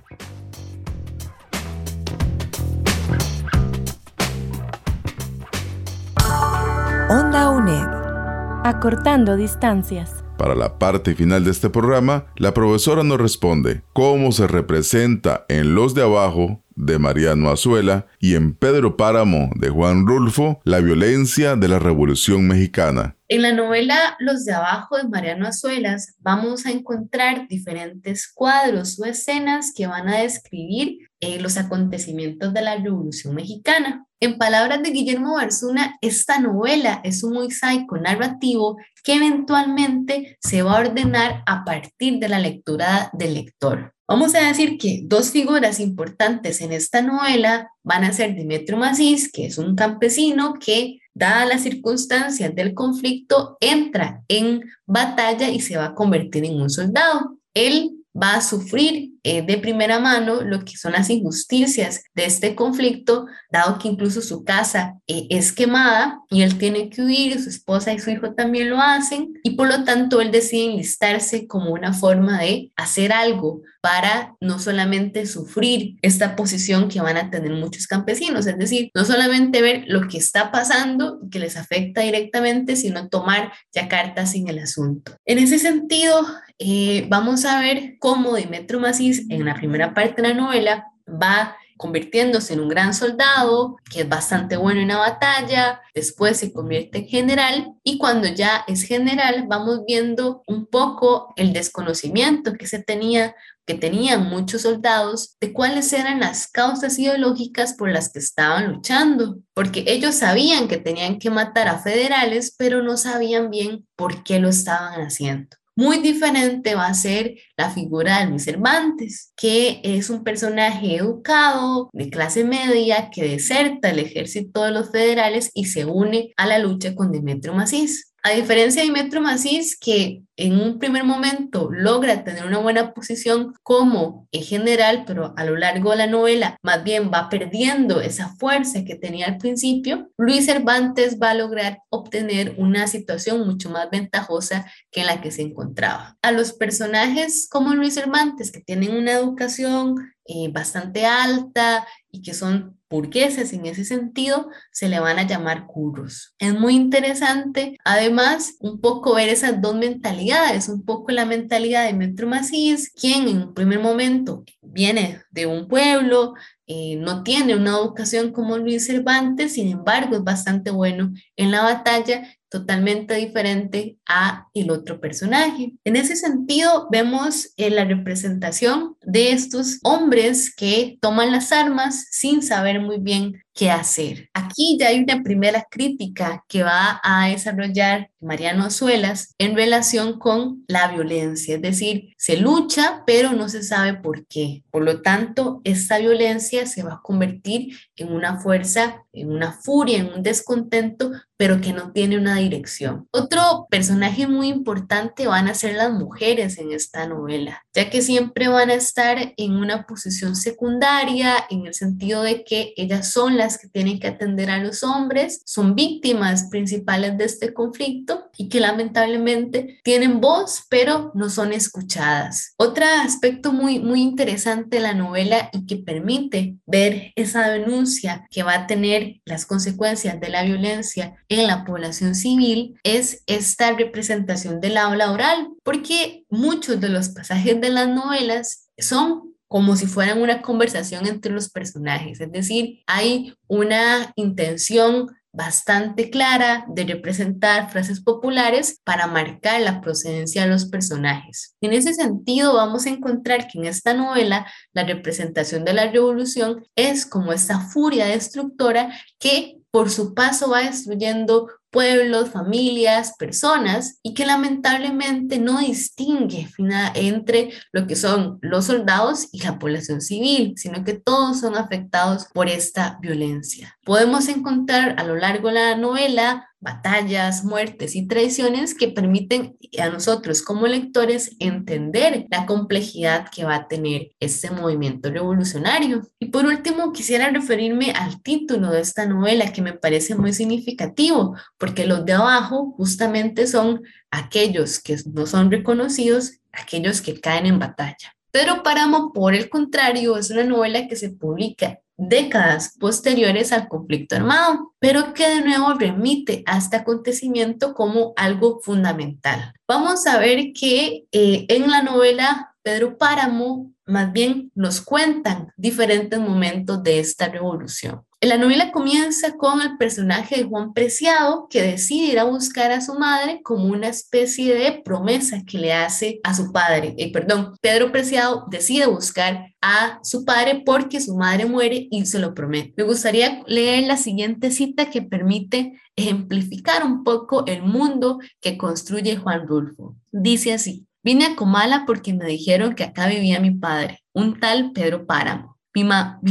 Acortando 8.66 9.36
distancias. 9.36 10.24
Para 10.36 10.56
la 10.56 10.76
parte 10.76 11.14
final 11.14 11.44
de 11.44 11.52
este 11.52 11.70
programa, 11.70 12.26
la 12.34 12.52
profesora 12.52 13.04
nos 13.04 13.20
responde 13.20 13.84
cómo 13.92 14.32
se 14.32 14.48
representa 14.48 15.46
en 15.48 15.76
Los 15.76 15.94
de 15.94 16.02
Abajo 16.02 16.64
de 16.76 16.98
Mariano 16.98 17.50
Azuela 17.50 18.06
y 18.20 18.34
en 18.34 18.54
Pedro 18.54 18.96
Páramo 18.96 19.50
de 19.56 19.70
Juan 19.70 20.06
Rulfo 20.06 20.60
la 20.64 20.80
violencia 20.80 21.56
de 21.56 21.68
la 21.68 21.78
Revolución 21.78 22.46
Mexicana. 22.46 23.16
En 23.28 23.42
la 23.42 23.52
novela 23.52 24.16
Los 24.20 24.44
de 24.44 24.52
Abajo 24.52 24.96
de 24.96 25.08
Mariano 25.08 25.48
Azuelas 25.48 26.14
vamos 26.20 26.64
a 26.64 26.70
encontrar 26.70 27.48
diferentes 27.48 28.30
cuadros 28.32 29.00
o 29.00 29.04
escenas 29.04 29.72
que 29.74 29.88
van 29.88 30.08
a 30.08 30.18
describir 30.18 30.98
eh, 31.20 31.40
los 31.40 31.56
acontecimientos 31.56 32.54
de 32.54 32.62
la 32.62 32.76
Revolución 32.76 33.34
Mexicana. 33.34 34.06
En 34.20 34.38
palabras 34.38 34.82
de 34.82 34.90
Guillermo 34.90 35.34
Barzuna, 35.34 35.96
esta 36.02 36.38
novela 36.38 37.00
es 37.02 37.24
un 37.24 37.32
mosaico 37.32 37.96
narrativo 37.96 38.76
que 39.02 39.14
eventualmente 39.14 40.38
se 40.40 40.62
va 40.62 40.76
a 40.76 40.80
ordenar 40.80 41.42
a 41.46 41.64
partir 41.64 42.18
de 42.18 42.28
la 42.28 42.38
lectura 42.38 43.10
del 43.12 43.34
lector. 43.34 43.95
Vamos 44.08 44.36
a 44.36 44.46
decir 44.46 44.78
que 44.78 45.00
dos 45.04 45.32
figuras 45.32 45.80
importantes 45.80 46.60
en 46.60 46.72
esta 46.72 47.02
novela 47.02 47.72
van 47.82 48.04
a 48.04 48.12
ser 48.12 48.36
Demetrio 48.36 48.78
Macís, 48.78 49.30
que 49.32 49.46
es 49.46 49.58
un 49.58 49.74
campesino 49.74 50.54
que, 50.54 51.00
dadas 51.12 51.48
las 51.48 51.62
circunstancias 51.62 52.54
del 52.54 52.74
conflicto, 52.74 53.56
entra 53.58 54.22
en 54.28 54.62
batalla 54.84 55.48
y 55.48 55.60
se 55.60 55.76
va 55.76 55.86
a 55.86 55.94
convertir 55.94 56.44
en 56.44 56.60
un 56.60 56.70
soldado. 56.70 57.38
Él 57.54 58.04
va 58.20 58.36
a 58.36 58.40
sufrir 58.40 59.12
eh, 59.22 59.42
de 59.42 59.58
primera 59.58 59.98
mano 59.98 60.42
lo 60.42 60.64
que 60.64 60.76
son 60.76 60.92
las 60.92 61.10
injusticias 61.10 62.04
de 62.14 62.26
este 62.26 62.54
conflicto, 62.54 63.26
dado 63.50 63.78
que 63.78 63.88
incluso 63.88 64.20
su 64.20 64.44
casa 64.44 64.94
eh, 65.06 65.26
es 65.30 65.52
quemada 65.52 66.20
y 66.30 66.42
él 66.42 66.58
tiene 66.58 66.88
que 66.90 67.02
huir, 67.02 67.40
su 67.42 67.48
esposa 67.48 67.92
y 67.92 67.98
su 67.98 68.10
hijo 68.10 68.34
también 68.34 68.70
lo 68.70 68.80
hacen, 68.80 69.34
y 69.42 69.50
por 69.50 69.68
lo 69.68 69.84
tanto 69.84 70.20
él 70.20 70.30
decide 70.30 70.72
enlistarse 70.72 71.46
como 71.46 71.72
una 71.72 71.92
forma 71.92 72.40
de 72.40 72.70
hacer 72.76 73.12
algo 73.12 73.62
para 73.80 74.34
no 74.40 74.58
solamente 74.58 75.26
sufrir 75.26 75.96
esta 76.02 76.34
posición 76.34 76.88
que 76.88 77.00
van 77.00 77.16
a 77.16 77.30
tener 77.30 77.52
muchos 77.52 77.86
campesinos, 77.86 78.46
es 78.46 78.58
decir, 78.58 78.90
no 78.94 79.04
solamente 79.04 79.62
ver 79.62 79.84
lo 79.86 80.08
que 80.08 80.18
está 80.18 80.50
pasando 80.50 81.20
que 81.30 81.38
les 81.38 81.56
afecta 81.56 82.00
directamente, 82.00 82.76
sino 82.76 83.08
tomar 83.08 83.52
ya 83.72 83.88
cartas 83.88 84.34
en 84.34 84.48
el 84.48 84.58
asunto. 84.58 85.16
En 85.24 85.38
ese 85.38 85.58
sentido, 85.58 86.26
eh, 86.58 87.06
vamos 87.08 87.44
a 87.44 87.60
ver 87.60 87.96
cómo 87.98 88.34
Demetrio 88.34 88.80
Macís 88.80 89.28
en 89.30 89.44
la 89.44 89.54
primera 89.54 89.94
parte 89.94 90.22
de 90.22 90.28
la 90.28 90.34
novela 90.34 90.86
va 91.06 91.56
convirtiéndose 91.76 92.54
en 92.54 92.60
un 92.60 92.68
gran 92.68 92.94
soldado, 92.94 93.76
que 93.90 94.00
es 94.00 94.08
bastante 94.08 94.56
bueno 94.56 94.80
en 94.80 94.88
la 94.88 94.96
batalla, 94.96 95.82
después 95.94 96.38
se 96.38 96.52
convierte 96.52 96.98
en 96.98 97.06
general 97.06 97.74
y 97.84 97.98
cuando 97.98 98.28
ya 98.28 98.64
es 98.66 98.82
general 98.82 99.44
vamos 99.46 99.82
viendo 99.86 100.42
un 100.46 100.66
poco 100.66 101.34
el 101.36 101.52
desconocimiento 101.52 102.54
que 102.54 102.66
se 102.66 102.82
tenía 102.82 103.34
que 103.66 103.74
tenían 103.74 104.28
muchos 104.28 104.62
soldados 104.62 105.36
de 105.40 105.52
cuáles 105.52 105.92
eran 105.92 106.20
las 106.20 106.46
causas 106.46 107.00
ideológicas 107.00 107.74
por 107.74 107.90
las 107.90 108.12
que 108.12 108.20
estaban 108.20 108.72
luchando, 108.72 109.38
porque 109.54 109.82
ellos 109.88 110.14
sabían 110.14 110.68
que 110.68 110.76
tenían 110.76 111.18
que 111.18 111.30
matar 111.30 111.66
a 111.66 111.80
federales, 111.80 112.54
pero 112.56 112.82
no 112.82 112.96
sabían 112.96 113.50
bien 113.50 113.84
por 113.96 114.22
qué 114.22 114.38
lo 114.38 114.48
estaban 114.50 115.00
haciendo. 115.00 115.56
Muy 115.78 115.98
diferente 115.98 116.74
va 116.74 116.86
a 116.86 116.94
ser 116.94 117.36
la 117.54 117.70
figura 117.70 118.20
de 118.20 118.30
Luis 118.30 118.44
Cervantes, 118.44 119.32
que 119.36 119.80
es 119.84 120.08
un 120.08 120.24
personaje 120.24 120.96
educado, 120.96 121.90
de 121.92 122.08
clase 122.08 122.44
media, 122.44 123.10
que 123.10 123.24
deserta 123.24 123.90
el 123.90 123.98
ejército 123.98 124.64
de 124.64 124.70
los 124.70 124.90
federales 124.90 125.50
y 125.52 125.66
se 125.66 125.84
une 125.84 126.32
a 126.38 126.46
la 126.46 126.58
lucha 126.58 126.94
con 126.94 127.12
Demetrio 127.12 127.52
Macís. 127.52 128.05
A 128.26 128.30
diferencia 128.30 128.82
de 128.82 128.90
Metro 128.90 129.20
Macís, 129.20 129.78
que 129.78 130.24
en 130.36 130.60
un 130.60 130.80
primer 130.80 131.04
momento 131.04 131.68
logra 131.70 132.24
tener 132.24 132.44
una 132.44 132.58
buena 132.58 132.92
posición 132.92 133.54
como 133.62 134.26
en 134.32 134.42
general, 134.42 135.04
pero 135.06 135.32
a 135.36 135.44
lo 135.44 135.54
largo 135.54 135.92
de 135.92 135.98
la 135.98 136.08
novela 136.08 136.58
más 136.60 136.82
bien 136.82 137.12
va 137.14 137.28
perdiendo 137.28 138.00
esa 138.00 138.34
fuerza 138.34 138.84
que 138.84 138.96
tenía 138.96 139.26
al 139.26 139.38
principio, 139.38 140.10
Luis 140.18 140.46
Cervantes 140.46 141.20
va 141.22 141.30
a 141.30 141.34
lograr 141.34 141.78
obtener 141.88 142.56
una 142.58 142.88
situación 142.88 143.46
mucho 143.46 143.70
más 143.70 143.88
ventajosa 143.90 144.66
que 144.90 145.02
en 145.02 145.06
la 145.06 145.20
que 145.20 145.30
se 145.30 145.42
encontraba. 145.42 146.18
A 146.20 146.32
los 146.32 146.52
personajes 146.52 147.46
como 147.48 147.74
Luis 147.74 147.94
Cervantes, 147.94 148.50
que 148.50 148.60
tienen 148.60 148.96
una 148.96 149.12
educación 149.12 149.94
eh, 150.24 150.50
bastante 150.50 151.06
alta 151.06 151.86
y 152.10 152.22
que 152.22 152.34
son 152.34 152.75
burgueses 152.96 153.52
en 153.52 153.66
ese 153.66 153.84
sentido, 153.84 154.48
se 154.72 154.88
le 154.88 155.00
van 155.00 155.18
a 155.18 155.26
llamar 155.26 155.66
curros. 155.66 156.34
Es 156.38 156.58
muy 156.58 156.74
interesante, 156.74 157.76
además, 157.84 158.56
un 158.60 158.80
poco 158.80 159.14
ver 159.14 159.28
esas 159.28 159.60
dos 159.60 159.74
mentalidades, 159.76 160.68
un 160.68 160.84
poco 160.84 161.12
la 161.12 161.26
mentalidad 161.26 161.86
de 161.86 161.92
Metro 161.92 162.26
Macís, 162.26 162.90
quien 162.92 163.28
en 163.28 163.42
un 163.42 163.54
primer 163.54 163.80
momento 163.80 164.44
viene 164.62 165.20
de 165.30 165.46
un 165.46 165.68
pueblo, 165.68 166.34
eh, 166.66 166.96
no 166.96 167.22
tiene 167.22 167.54
una 167.54 167.70
educación 167.70 168.32
como 168.32 168.58
Luis 168.58 168.86
Cervantes, 168.86 169.52
sin 169.52 169.68
embargo 169.68 170.16
es 170.16 170.24
bastante 170.24 170.70
bueno 170.70 171.12
en 171.36 171.52
la 171.52 171.62
batalla 171.62 172.22
totalmente 172.48 173.14
diferente 173.14 173.98
a 174.06 174.48
el 174.54 174.70
otro 174.70 175.00
personaje. 175.00 175.74
En 175.84 175.96
ese 175.96 176.16
sentido, 176.16 176.88
vemos 176.90 177.52
en 177.56 177.74
la 177.76 177.84
representación 177.84 178.96
de 179.02 179.32
estos 179.32 179.78
hombres 179.82 180.54
que 180.54 180.98
toman 181.00 181.32
las 181.32 181.52
armas 181.52 182.06
sin 182.10 182.42
saber 182.42 182.80
muy 182.86 182.98
bien 182.98 183.42
qué 183.56 183.70
hacer. 183.70 184.28
Aquí 184.34 184.76
ya 184.78 184.88
hay 184.88 185.00
una 185.00 185.22
primera 185.22 185.66
crítica 185.68 186.44
que 186.46 186.62
va 186.62 187.00
a 187.02 187.28
desarrollar 187.28 188.10
Mariano 188.20 188.64
Azuelas 188.64 189.34
en 189.38 189.56
relación 189.56 190.18
con 190.18 190.64
la 190.68 190.88
violencia, 190.88 191.56
es 191.56 191.62
decir, 191.62 192.14
se 192.18 192.36
lucha 192.36 193.02
pero 193.06 193.32
no 193.32 193.48
se 193.48 193.62
sabe 193.62 193.94
por 193.94 194.26
qué. 194.26 194.62
Por 194.70 194.84
lo 194.84 195.00
tanto, 195.00 195.60
esta 195.64 195.98
violencia 195.98 196.66
se 196.66 196.82
va 196.82 196.94
a 196.94 197.00
convertir 197.02 197.76
en 197.96 198.12
una 198.12 198.38
fuerza, 198.40 199.04
en 199.12 199.30
una 199.30 199.52
furia, 199.52 199.98
en 199.98 200.12
un 200.12 200.22
descontento, 200.22 201.12
pero 201.36 201.60
que 201.60 201.72
no 201.72 201.92
tiene 201.92 202.18
una 202.18 202.36
dirección. 202.36 203.08
Otro 203.10 203.66
personaje 203.70 204.26
muy 204.26 204.48
importante 204.48 205.26
van 205.26 205.48
a 205.48 205.54
ser 205.54 205.74
las 205.74 205.92
mujeres 205.92 206.58
en 206.58 206.72
esta 206.72 207.06
novela, 207.06 207.64
ya 207.74 207.90
que 207.90 208.02
siempre 208.02 208.48
van 208.48 208.70
a 208.70 208.74
estar 208.74 209.34
en 209.36 209.52
una 209.52 209.86
posición 209.86 210.34
secundaria 210.34 211.34
en 211.50 211.66
el 211.66 211.74
sentido 211.74 212.22
de 212.22 212.44
que 212.44 212.72
ellas 212.76 213.12
son 213.12 213.36
las 213.36 213.45
que 213.58 213.68
tienen 213.68 214.00
que 214.00 214.08
atender 214.08 214.50
a 214.50 214.58
los 214.58 214.82
hombres, 214.82 215.42
son 215.44 215.74
víctimas 215.74 216.48
principales 216.50 217.16
de 217.16 217.24
este 217.24 217.54
conflicto 217.54 218.28
y 218.36 218.48
que 218.48 218.60
lamentablemente 218.60 219.80
tienen 219.84 220.20
voz, 220.20 220.64
pero 220.68 221.12
no 221.14 221.30
son 221.30 221.52
escuchadas. 221.52 222.54
Otro 222.56 222.84
aspecto 222.84 223.52
muy, 223.52 223.78
muy 223.78 224.02
interesante 224.02 224.76
de 224.76 224.82
la 224.82 224.94
novela 224.94 225.48
y 225.52 225.66
que 225.66 225.76
permite 225.76 226.56
ver 226.66 227.12
esa 227.14 227.48
denuncia 227.48 228.26
que 228.30 228.42
va 228.42 228.54
a 228.54 228.66
tener 228.66 229.20
las 229.24 229.46
consecuencias 229.46 230.20
de 230.20 230.28
la 230.28 230.42
violencia 230.42 231.14
en 231.28 231.46
la 231.46 231.64
población 231.64 232.14
civil 232.14 232.78
es 232.82 233.22
esta 233.26 233.72
representación 233.72 234.60
del 234.60 234.76
aula 234.76 235.12
oral, 235.12 235.48
porque 235.62 236.24
muchos 236.28 236.80
de 236.80 236.88
los 236.88 237.10
pasajes 237.10 237.60
de 237.60 237.70
las 237.70 237.88
novelas 237.88 238.68
son 238.78 239.25
como 239.48 239.76
si 239.76 239.86
fueran 239.86 240.20
una 240.20 240.42
conversación 240.42 241.06
entre 241.06 241.32
los 241.32 241.50
personajes, 241.50 242.20
es 242.20 242.32
decir, 242.32 242.82
hay 242.86 243.34
una 243.48 244.12
intención 244.16 245.08
bastante 245.36 246.08
clara 246.08 246.64
de 246.66 246.84
representar 246.84 247.70
frases 247.70 248.00
populares 248.00 248.80
para 248.84 249.06
marcar 249.06 249.60
la 249.60 249.82
procedencia 249.82 250.42
de 250.42 250.48
los 250.48 250.64
personajes. 250.64 251.54
En 251.60 251.74
ese 251.74 251.92
sentido, 251.92 252.54
vamos 252.54 252.86
a 252.86 252.90
encontrar 252.90 253.46
que 253.46 253.58
en 253.58 253.66
esta 253.66 253.92
novela 253.92 254.50
la 254.72 254.84
representación 254.84 255.64
de 255.66 255.74
la 255.74 255.90
revolución 255.90 256.66
es 256.74 257.04
como 257.04 257.34
esta 257.34 257.60
furia 257.60 258.06
destructora 258.06 258.98
que 259.18 259.58
por 259.70 259.90
su 259.90 260.14
paso 260.14 260.48
va 260.48 260.62
destruyendo 260.62 261.50
pueblos, 261.70 262.30
familias, 262.30 263.14
personas 263.18 263.98
y 264.02 264.14
que 264.14 264.26
lamentablemente 264.26 265.38
no 265.38 265.58
distingue 265.58 266.48
entre 266.94 267.52
lo 267.72 267.86
que 267.86 267.96
son 267.96 268.38
los 268.40 268.66
soldados 268.66 269.28
y 269.32 269.42
la 269.42 269.58
población 269.58 270.00
civil, 270.00 270.54
sino 270.56 270.84
que 270.84 270.94
todos 270.94 271.40
son 271.40 271.56
afectados 271.56 272.26
por 272.32 272.48
esta 272.48 272.98
violencia. 273.00 273.76
Podemos 273.84 274.28
encontrar 274.28 274.94
a 274.98 275.04
lo 275.04 275.16
largo 275.16 275.48
de 275.48 275.54
la 275.54 275.76
novela 275.76 276.48
batallas, 276.66 277.44
muertes 277.44 277.94
y 277.94 278.08
traiciones 278.08 278.74
que 278.74 278.88
permiten 278.88 279.56
a 279.78 279.88
nosotros 279.88 280.42
como 280.42 280.66
lectores 280.66 281.36
entender 281.38 282.26
la 282.28 282.44
complejidad 282.44 283.28
que 283.30 283.44
va 283.44 283.54
a 283.54 283.68
tener 283.68 284.08
este 284.18 284.50
movimiento 284.50 285.08
revolucionario. 285.08 286.02
Y 286.18 286.26
por 286.26 286.44
último, 286.44 286.92
quisiera 286.92 287.30
referirme 287.30 287.92
al 287.92 288.20
título 288.20 288.72
de 288.72 288.80
esta 288.80 289.06
novela 289.06 289.52
que 289.52 289.62
me 289.62 289.74
parece 289.74 290.16
muy 290.16 290.32
significativo, 290.32 291.36
porque 291.56 291.86
los 291.86 292.04
de 292.04 292.14
abajo 292.14 292.74
justamente 292.76 293.46
son 293.46 293.82
aquellos 294.10 294.80
que 294.80 294.96
no 295.14 295.26
son 295.26 295.52
reconocidos, 295.52 296.40
aquellos 296.50 297.00
que 297.00 297.20
caen 297.20 297.46
en 297.46 297.60
batalla. 297.60 298.16
Pedro 298.32 298.64
Páramo, 298.64 299.12
por 299.12 299.36
el 299.36 299.48
contrario, 299.48 300.16
es 300.16 300.30
una 300.30 300.42
novela 300.42 300.88
que 300.88 300.96
se 300.96 301.10
publica 301.10 301.78
décadas 301.96 302.76
posteriores 302.78 303.52
al 303.52 303.68
conflicto 303.68 304.16
armado, 304.16 304.74
pero 304.78 305.14
que 305.14 305.28
de 305.28 305.40
nuevo 305.42 305.74
remite 305.74 306.42
a 306.46 306.58
este 306.58 306.76
acontecimiento 306.76 307.74
como 307.74 308.12
algo 308.16 308.60
fundamental. 308.62 309.52
Vamos 309.66 310.06
a 310.06 310.18
ver 310.18 310.52
que 310.52 311.06
eh, 311.12 311.46
en 311.48 311.70
la 311.70 311.82
novela 311.82 312.54
Pedro 312.62 312.98
Páramo 312.98 313.72
más 313.86 314.12
bien 314.12 314.50
nos 314.54 314.80
cuentan 314.80 315.52
diferentes 315.56 316.18
momentos 316.18 316.82
de 316.82 316.98
esta 316.98 317.28
revolución. 317.28 318.02
La 318.22 318.38
novela 318.38 318.72
comienza 318.72 319.36
con 319.36 319.60
el 319.60 319.76
personaje 319.76 320.36
de 320.36 320.44
Juan 320.44 320.72
Preciado 320.72 321.46
que 321.50 321.62
decide 321.62 322.12
ir 322.12 322.18
a 322.18 322.24
buscar 322.24 322.72
a 322.72 322.80
su 322.80 322.94
madre 322.94 323.40
como 323.42 323.66
una 323.66 323.88
especie 323.88 324.54
de 324.54 324.80
promesa 324.82 325.42
que 325.46 325.58
le 325.58 325.74
hace 325.74 326.20
a 326.24 326.34
su 326.34 326.50
padre. 326.50 326.94
Eh, 326.96 327.12
perdón, 327.12 327.54
Pedro 327.60 327.92
Preciado 327.92 328.46
decide 328.50 328.86
buscar 328.86 329.54
a 329.60 330.00
su 330.02 330.24
padre 330.24 330.62
porque 330.64 331.00
su 331.00 331.14
madre 331.14 331.44
muere 331.44 331.88
y 331.90 332.06
se 332.06 332.18
lo 332.18 332.32
promete. 332.32 332.72
Me 332.78 332.84
gustaría 332.84 333.42
leer 333.46 333.86
la 333.86 333.98
siguiente 333.98 334.50
cita 334.50 334.88
que 334.88 335.02
permite 335.02 335.78
ejemplificar 335.94 336.84
un 336.84 337.04
poco 337.04 337.44
el 337.46 337.62
mundo 337.62 338.18
que 338.40 338.56
construye 338.56 339.16
Juan 339.16 339.46
Rulfo. 339.46 339.94
Dice 340.10 340.54
así, 340.54 340.85
vine 341.06 341.24
a 341.24 341.36
Comala 341.36 341.84
porque 341.86 342.12
me 342.12 342.24
dijeron 342.24 342.74
que 342.74 342.82
acá 342.82 343.06
vivía 343.06 343.38
mi 343.38 343.52
padre, 343.52 344.02
un 344.12 344.40
tal 344.40 344.72
Pedro 344.72 345.06
Páramo. 345.06 345.56
Mi, 345.72 345.84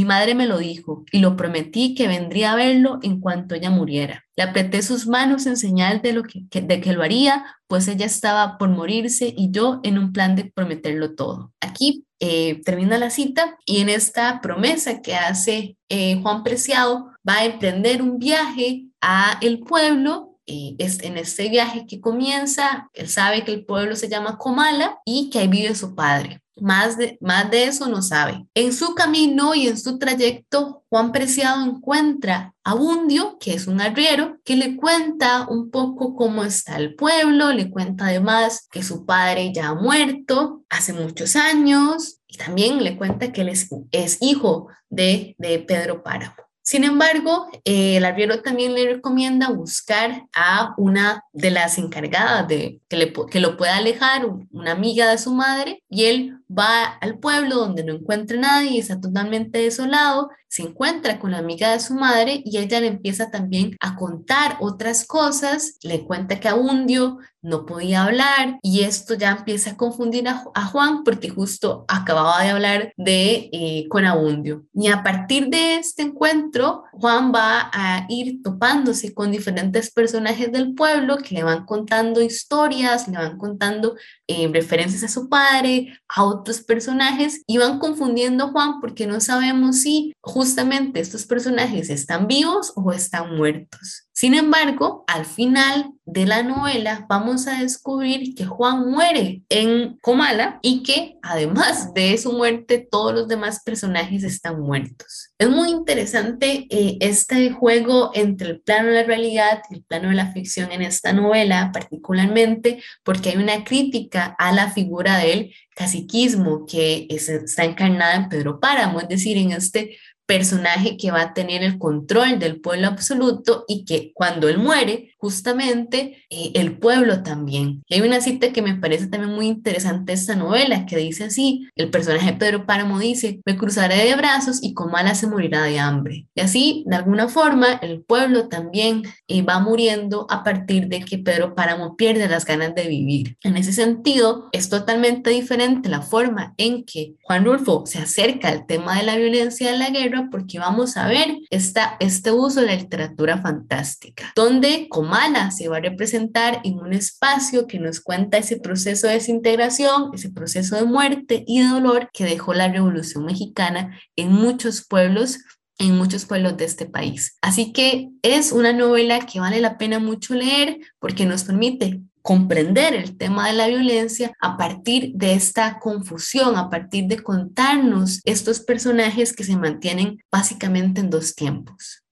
madre 0.04 0.34
me 0.34 0.44
lo 0.44 0.58
dijo 0.58 1.04
y 1.12 1.20
lo 1.20 1.36
prometí 1.36 1.94
que 1.94 2.08
vendría 2.08 2.52
a 2.52 2.56
verlo 2.56 2.98
en 3.02 3.20
cuanto 3.20 3.54
ella 3.54 3.70
muriera. 3.70 4.24
Le 4.36 4.42
apreté 4.42 4.82
sus 4.82 5.06
manos 5.06 5.46
en 5.46 5.56
señal 5.56 6.02
de, 6.02 6.12
lo 6.12 6.24
que, 6.24 6.42
de 6.50 6.80
que 6.80 6.92
lo 6.92 7.02
haría, 7.04 7.46
pues 7.68 7.86
ella 7.86 8.04
estaba 8.04 8.58
por 8.58 8.68
morirse 8.68 9.32
y 9.34 9.52
yo 9.52 9.80
en 9.84 9.98
un 9.98 10.12
plan 10.12 10.34
de 10.34 10.50
prometerlo 10.52 11.14
todo. 11.14 11.52
Aquí 11.60 12.04
eh, 12.18 12.60
termina 12.64 12.98
la 12.98 13.08
cita 13.08 13.56
y 13.64 13.80
en 13.80 13.88
esta 13.88 14.40
promesa 14.40 15.00
que 15.00 15.14
hace 15.14 15.78
eh, 15.88 16.20
Juan 16.20 16.42
Preciado 16.42 17.12
va 17.26 17.36
a 17.36 17.44
emprender 17.44 18.02
un 18.02 18.18
viaje 18.18 18.86
a 19.00 19.38
el 19.40 19.60
pueblo 19.60 20.25
eh, 20.46 20.76
es 20.78 21.02
en 21.02 21.18
este 21.18 21.48
viaje 21.48 21.86
que 21.86 22.00
comienza, 22.00 22.88
él 22.92 23.08
sabe 23.08 23.44
que 23.44 23.52
el 23.52 23.64
pueblo 23.64 23.96
se 23.96 24.08
llama 24.08 24.38
Comala 24.38 24.98
y 25.04 25.30
que 25.30 25.40
ahí 25.40 25.48
vive 25.48 25.74
su 25.74 25.94
padre. 25.94 26.40
Más 26.58 26.96
de, 26.96 27.18
más 27.20 27.50
de 27.50 27.64
eso 27.64 27.86
no 27.86 28.00
sabe. 28.00 28.46
En 28.54 28.72
su 28.72 28.94
camino 28.94 29.54
y 29.54 29.66
en 29.66 29.76
su 29.76 29.98
trayecto, 29.98 30.84
Juan 30.88 31.12
Preciado 31.12 31.62
encuentra 31.62 32.54
a 32.64 32.74
Bundio, 32.74 33.36
que 33.38 33.52
es 33.52 33.66
un 33.66 33.80
arriero, 33.80 34.38
que 34.42 34.56
le 34.56 34.76
cuenta 34.76 35.46
un 35.48 35.70
poco 35.70 36.16
cómo 36.16 36.44
está 36.44 36.76
el 36.76 36.94
pueblo, 36.94 37.52
le 37.52 37.68
cuenta 37.68 38.06
además 38.06 38.68
que 38.70 38.82
su 38.82 39.04
padre 39.04 39.52
ya 39.52 39.68
ha 39.68 39.74
muerto 39.74 40.64
hace 40.70 40.94
muchos 40.94 41.36
años 41.36 42.20
y 42.26 42.38
también 42.38 42.82
le 42.82 42.96
cuenta 42.96 43.32
que 43.32 43.42
él 43.42 43.50
es, 43.50 43.68
es 43.90 44.18
hijo 44.22 44.68
de, 44.88 45.34
de 45.38 45.58
Pedro 45.58 46.02
Páramo. 46.02 46.45
Sin 46.66 46.82
embargo, 46.82 47.46
eh, 47.64 47.96
el 47.96 48.04
arriero 48.04 48.42
también 48.42 48.74
le 48.74 48.94
recomienda 48.94 49.50
buscar 49.50 50.24
a 50.34 50.74
una 50.76 51.22
de 51.32 51.52
las 51.52 51.78
encargadas 51.78 52.48
de 52.48 52.80
que, 52.88 52.96
le, 52.96 53.12
que 53.30 53.38
lo 53.38 53.56
pueda 53.56 53.76
alejar, 53.76 54.26
una 54.50 54.72
amiga 54.72 55.08
de 55.08 55.16
su 55.16 55.32
madre, 55.32 55.84
y 55.88 56.06
él 56.06 56.40
va 56.50 56.84
al 56.84 57.18
pueblo 57.18 57.56
donde 57.56 57.84
no 57.84 57.94
encuentra 57.94 58.38
nadie, 58.38 58.78
está 58.78 59.00
totalmente 59.00 59.58
desolado, 59.58 60.30
se 60.48 60.62
encuentra 60.62 61.18
con 61.18 61.32
la 61.32 61.38
amiga 61.38 61.72
de 61.72 61.80
su 61.80 61.94
madre 61.94 62.42
y 62.44 62.58
ella 62.58 62.80
le 62.80 62.86
empieza 62.86 63.30
también 63.30 63.76
a 63.80 63.96
contar 63.96 64.56
otras 64.60 65.04
cosas, 65.06 65.76
le 65.82 66.04
cuenta 66.04 66.40
que 66.40 66.48
Abundio 66.48 67.18
no 67.42 67.64
podía 67.64 68.04
hablar 68.04 68.58
y 68.62 68.80
esto 68.80 69.14
ya 69.14 69.30
empieza 69.30 69.70
a 69.70 69.76
confundir 69.76 70.28
a, 70.28 70.66
Juan 70.66 71.04
porque 71.04 71.28
justo 71.28 71.84
acababa 71.88 72.42
de 72.42 72.50
hablar 72.50 72.92
de 72.96 73.50
eh, 73.52 73.86
con 73.88 74.04
Abundio. 74.04 74.64
Y 74.74 74.88
a 74.88 75.02
partir 75.02 75.48
de 75.48 75.76
este 75.76 76.02
encuentro, 76.02 76.84
Juan 76.92 77.32
va 77.32 77.70
a 77.72 78.06
ir 78.08 78.42
topándose 78.42 79.14
con 79.14 79.30
diferentes 79.30 79.92
personajes 79.92 80.50
del 80.50 80.74
pueblo 80.74 81.18
que 81.18 81.36
le 81.36 81.44
van 81.44 81.66
contando 81.66 82.20
historias, 82.20 83.06
le 83.06 83.18
van 83.18 83.38
contando 83.38 83.94
eh, 84.26 84.48
referencias 84.52 85.04
a 85.04 85.08
su 85.08 85.28
padre, 85.28 86.00
a 86.08 86.24
otros 86.40 86.60
personajes 86.62 87.42
y 87.46 87.58
van 87.58 87.78
confundiendo 87.78 88.44
a 88.44 88.48
Juan 88.48 88.80
porque 88.80 89.06
no 89.06 89.20
sabemos 89.20 89.80
si 89.80 90.12
justamente 90.20 91.00
estos 91.00 91.26
personajes 91.26 91.90
están 91.90 92.26
vivos 92.26 92.72
o 92.76 92.92
están 92.92 93.36
muertos. 93.36 94.05
Sin 94.18 94.32
embargo, 94.32 95.04
al 95.08 95.26
final 95.26 95.92
de 96.06 96.24
la 96.24 96.42
novela 96.42 97.04
vamos 97.06 97.46
a 97.48 97.60
descubrir 97.60 98.34
que 98.34 98.46
Juan 98.46 98.90
muere 98.90 99.42
en 99.50 99.98
Comala 99.98 100.58
y 100.62 100.82
que 100.82 101.18
además 101.20 101.92
de 101.92 102.16
su 102.16 102.32
muerte 102.32 102.88
todos 102.90 103.12
los 103.12 103.28
demás 103.28 103.60
personajes 103.62 104.24
están 104.24 104.58
muertos. 104.62 105.34
Es 105.36 105.50
muy 105.50 105.68
interesante 105.68 106.66
eh, 106.70 106.96
este 107.00 107.50
juego 107.50 108.10
entre 108.14 108.48
el 108.48 108.60
plano 108.62 108.88
de 108.88 108.94
la 108.94 109.02
realidad 109.02 109.60
y 109.68 109.74
el 109.74 109.84
plano 109.84 110.08
de 110.08 110.14
la 110.14 110.32
ficción 110.32 110.72
en 110.72 110.80
esta 110.80 111.12
novela, 111.12 111.70
particularmente 111.70 112.82
porque 113.04 113.28
hay 113.28 113.36
una 113.36 113.64
crítica 113.64 114.34
a 114.38 114.50
la 114.50 114.70
figura 114.70 115.18
del 115.18 115.52
caciquismo 115.74 116.64
que 116.64 117.06
está 117.10 117.64
encarnada 117.64 118.14
en 118.14 118.30
Pedro 118.30 118.60
Páramo, 118.60 118.98
es 118.98 119.08
decir, 119.08 119.36
en 119.36 119.52
este 119.52 119.98
personaje 120.26 120.96
que 120.96 121.10
va 121.10 121.22
a 121.22 121.34
tener 121.34 121.62
el 121.62 121.78
control 121.78 122.38
del 122.38 122.60
pueblo 122.60 122.88
absoluto 122.88 123.64
y 123.68 123.84
que 123.84 124.12
cuando 124.14 124.48
él 124.48 124.58
muere, 124.58 125.14
justamente 125.18 126.24
eh, 126.30 126.52
el 126.54 126.78
pueblo 126.78 127.22
también. 127.22 127.82
Y 127.88 127.94
hay 127.94 128.00
una 128.02 128.20
cita 128.20 128.52
que 128.52 128.62
me 128.62 128.74
parece 128.74 129.06
también 129.06 129.34
muy 129.34 129.46
interesante 129.46 130.12
esta 130.12 130.36
novela, 130.36 130.86
que 130.86 130.96
dice 130.96 131.24
así, 131.24 131.68
el 131.74 131.90
personaje 131.90 132.32
Pedro 132.34 132.66
Páramo 132.66 132.98
dice, 132.98 133.40
me 133.44 133.56
cruzaré 133.56 134.04
de 134.04 134.14
brazos 134.16 134.62
y 134.62 134.74
Comala 134.74 135.14
se 135.14 135.26
morirá 135.26 135.62
de 135.62 135.78
hambre. 135.78 136.26
Y 136.34 136.40
así, 136.40 136.84
de 136.86 136.96
alguna 136.96 137.28
forma, 137.28 137.74
el 137.82 138.02
pueblo 138.02 138.48
también 138.48 139.02
eh, 139.28 139.42
va 139.42 139.58
muriendo 139.58 140.26
a 140.30 140.44
partir 140.44 140.88
de 140.88 141.00
que 141.00 141.18
Pedro 141.18 141.54
Páramo 141.54 141.96
pierde 141.96 142.28
las 142.28 142.44
ganas 142.44 142.74
de 142.74 142.88
vivir. 142.88 143.36
En 143.42 143.56
ese 143.56 143.72
sentido, 143.72 144.48
es 144.52 144.68
totalmente 144.68 145.30
diferente 145.30 145.88
la 145.88 146.02
forma 146.02 146.54
en 146.56 146.84
que 146.84 147.14
Juan 147.22 147.44
Rulfo 147.44 147.84
se 147.86 147.98
acerca 147.98 148.48
al 148.48 148.66
tema 148.66 148.98
de 148.98 149.04
la 149.04 149.16
violencia 149.16 149.70
de 149.70 149.78
la 149.78 149.90
guerra 149.90 150.15
porque 150.30 150.58
vamos 150.58 150.96
a 150.96 151.06
ver 151.06 151.38
esta, 151.50 151.96
este 152.00 152.32
uso 152.32 152.60
de 152.60 152.66
la 152.66 152.76
literatura 152.76 153.40
fantástica, 153.40 154.32
donde 154.34 154.88
Comala 154.88 155.50
se 155.50 155.68
va 155.68 155.78
a 155.78 155.80
representar 155.80 156.60
en 156.64 156.78
un 156.78 156.92
espacio 156.92 157.66
que 157.66 157.78
nos 157.78 158.00
cuenta 158.00 158.38
ese 158.38 158.58
proceso 158.58 159.06
de 159.06 159.14
desintegración, 159.14 160.10
ese 160.14 160.30
proceso 160.30 160.76
de 160.76 160.84
muerte 160.84 161.44
y 161.46 161.62
dolor 161.62 162.10
que 162.12 162.24
dejó 162.24 162.54
la 162.54 162.68
Revolución 162.68 163.24
Mexicana 163.24 163.98
en 164.16 164.32
muchos 164.32 164.86
pueblos 164.86 165.38
en 165.78 165.96
muchos 165.96 166.24
pueblos 166.24 166.56
de 166.56 166.64
este 166.64 166.86
país. 166.86 167.36
Así 167.42 167.72
que 167.72 168.08
es 168.22 168.52
una 168.52 168.72
novela 168.72 169.20
que 169.20 169.40
vale 169.40 169.60
la 169.60 169.76
pena 169.76 169.98
mucho 169.98 170.34
leer 170.34 170.78
porque 170.98 171.26
nos 171.26 171.44
permite 171.44 172.00
comprender 172.26 172.92
el 172.92 173.16
tema 173.16 173.46
de 173.46 173.52
la 173.52 173.68
violencia 173.68 174.32
a 174.40 174.56
partir 174.56 175.12
de 175.14 175.34
esta 175.34 175.78
confusión, 175.78 176.56
a 176.56 176.68
partir 176.68 177.06
de 177.06 177.22
contarnos 177.22 178.20
estos 178.24 178.58
personajes 178.58 179.32
que 179.32 179.44
se 179.44 179.56
mantienen 179.56 180.18
básicamente 180.28 181.00
en 181.00 181.08
dos 181.08 181.36
tiempos. 181.36 182.02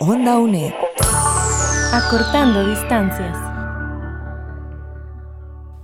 Onda 0.00 0.38
UNED. 0.38 0.72
Acortando 1.92 2.66
distancias. 2.70 3.45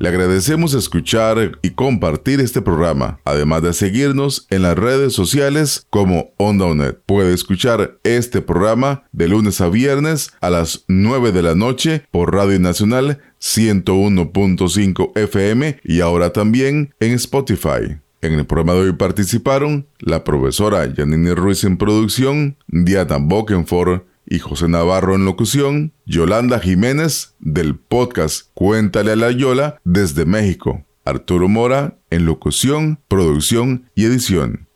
Le 0.02 0.08
agradecemos 0.08 0.74
escuchar 0.74 1.60
y 1.62 1.70
compartir 1.70 2.40
este 2.40 2.60
programa, 2.60 3.20
además 3.24 3.62
de 3.62 3.72
seguirnos 3.72 4.48
en 4.50 4.62
las 4.62 4.76
redes 4.76 5.12
sociales 5.12 5.86
como 5.90 6.32
Onda 6.38 6.66
UNED. 6.66 6.96
Puede 7.06 7.32
escuchar 7.32 8.00
este 8.02 8.42
programa 8.42 9.04
de 9.12 9.28
lunes 9.28 9.60
a 9.60 9.68
viernes 9.68 10.32
a 10.40 10.50
las 10.50 10.84
9 10.88 11.30
de 11.30 11.42
la 11.44 11.54
noche 11.54 12.04
por 12.10 12.34
Radio 12.34 12.58
Nacional 12.58 13.20
101.5 13.40 15.16
FM 15.16 15.78
y 15.84 16.00
ahora 16.00 16.32
también 16.32 16.92
en 16.98 17.12
Spotify. 17.12 18.00
En 18.22 18.32
el 18.32 18.44
programa 18.44 18.74
de 18.74 18.80
hoy 18.80 18.92
participaron 18.94 19.86
la 20.00 20.24
profesora 20.24 20.92
Janine 20.96 21.36
Ruiz 21.36 21.62
en 21.62 21.76
producción, 21.76 22.56
Diana 22.66 23.18
Bokenford 23.18 24.02
y 24.26 24.38
José 24.38 24.68
Navarro 24.68 25.14
en 25.14 25.24
locución, 25.24 25.92
Yolanda 26.06 26.58
Jiménez 26.60 27.34
del 27.40 27.76
podcast 27.76 28.48
Cuéntale 28.54 29.12
a 29.12 29.16
la 29.16 29.30
Yola 29.30 29.78
desde 29.84 30.24
México, 30.24 30.84
Arturo 31.04 31.48
Mora 31.48 31.98
en 32.10 32.26
locución, 32.26 33.00
producción 33.08 33.90
y 33.94 34.04
edición. 34.04 34.68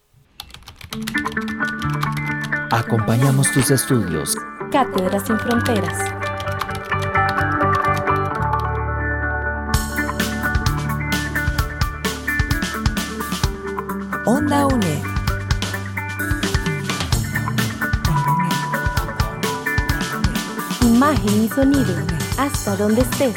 Acompañamos 2.71 3.51
tus 3.53 3.71
estudios. 3.71 4.37
Cátedras 4.71 5.27
sin 5.27 5.39
fronteras. 5.39 5.99
Onda 14.25 14.67
UNED. 14.67 15.16
Imagen 20.97 21.45
y 21.45 21.49
sonido, 21.51 21.95
hasta 22.39 22.75
donde 22.75 23.03
estés. 23.03 23.35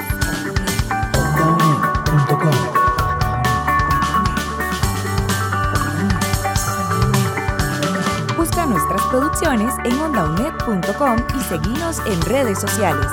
Busca 8.37 8.65
nuestras 8.65 9.01
producciones 9.07 9.73
en 9.83 9.99
ondaunet.com 9.99 11.17
y 11.37 11.41
seguinos 11.41 12.01
en 12.05 12.21
redes 12.21 12.59
sociales. 12.59 13.07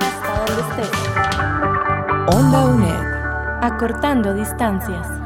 Hasta 0.00 0.44
donde 0.46 0.82
estés. 0.82 2.34
Onda 2.34 2.64
UNED. 2.64 3.60
Acortando 3.60 4.32
distancias. 4.32 5.19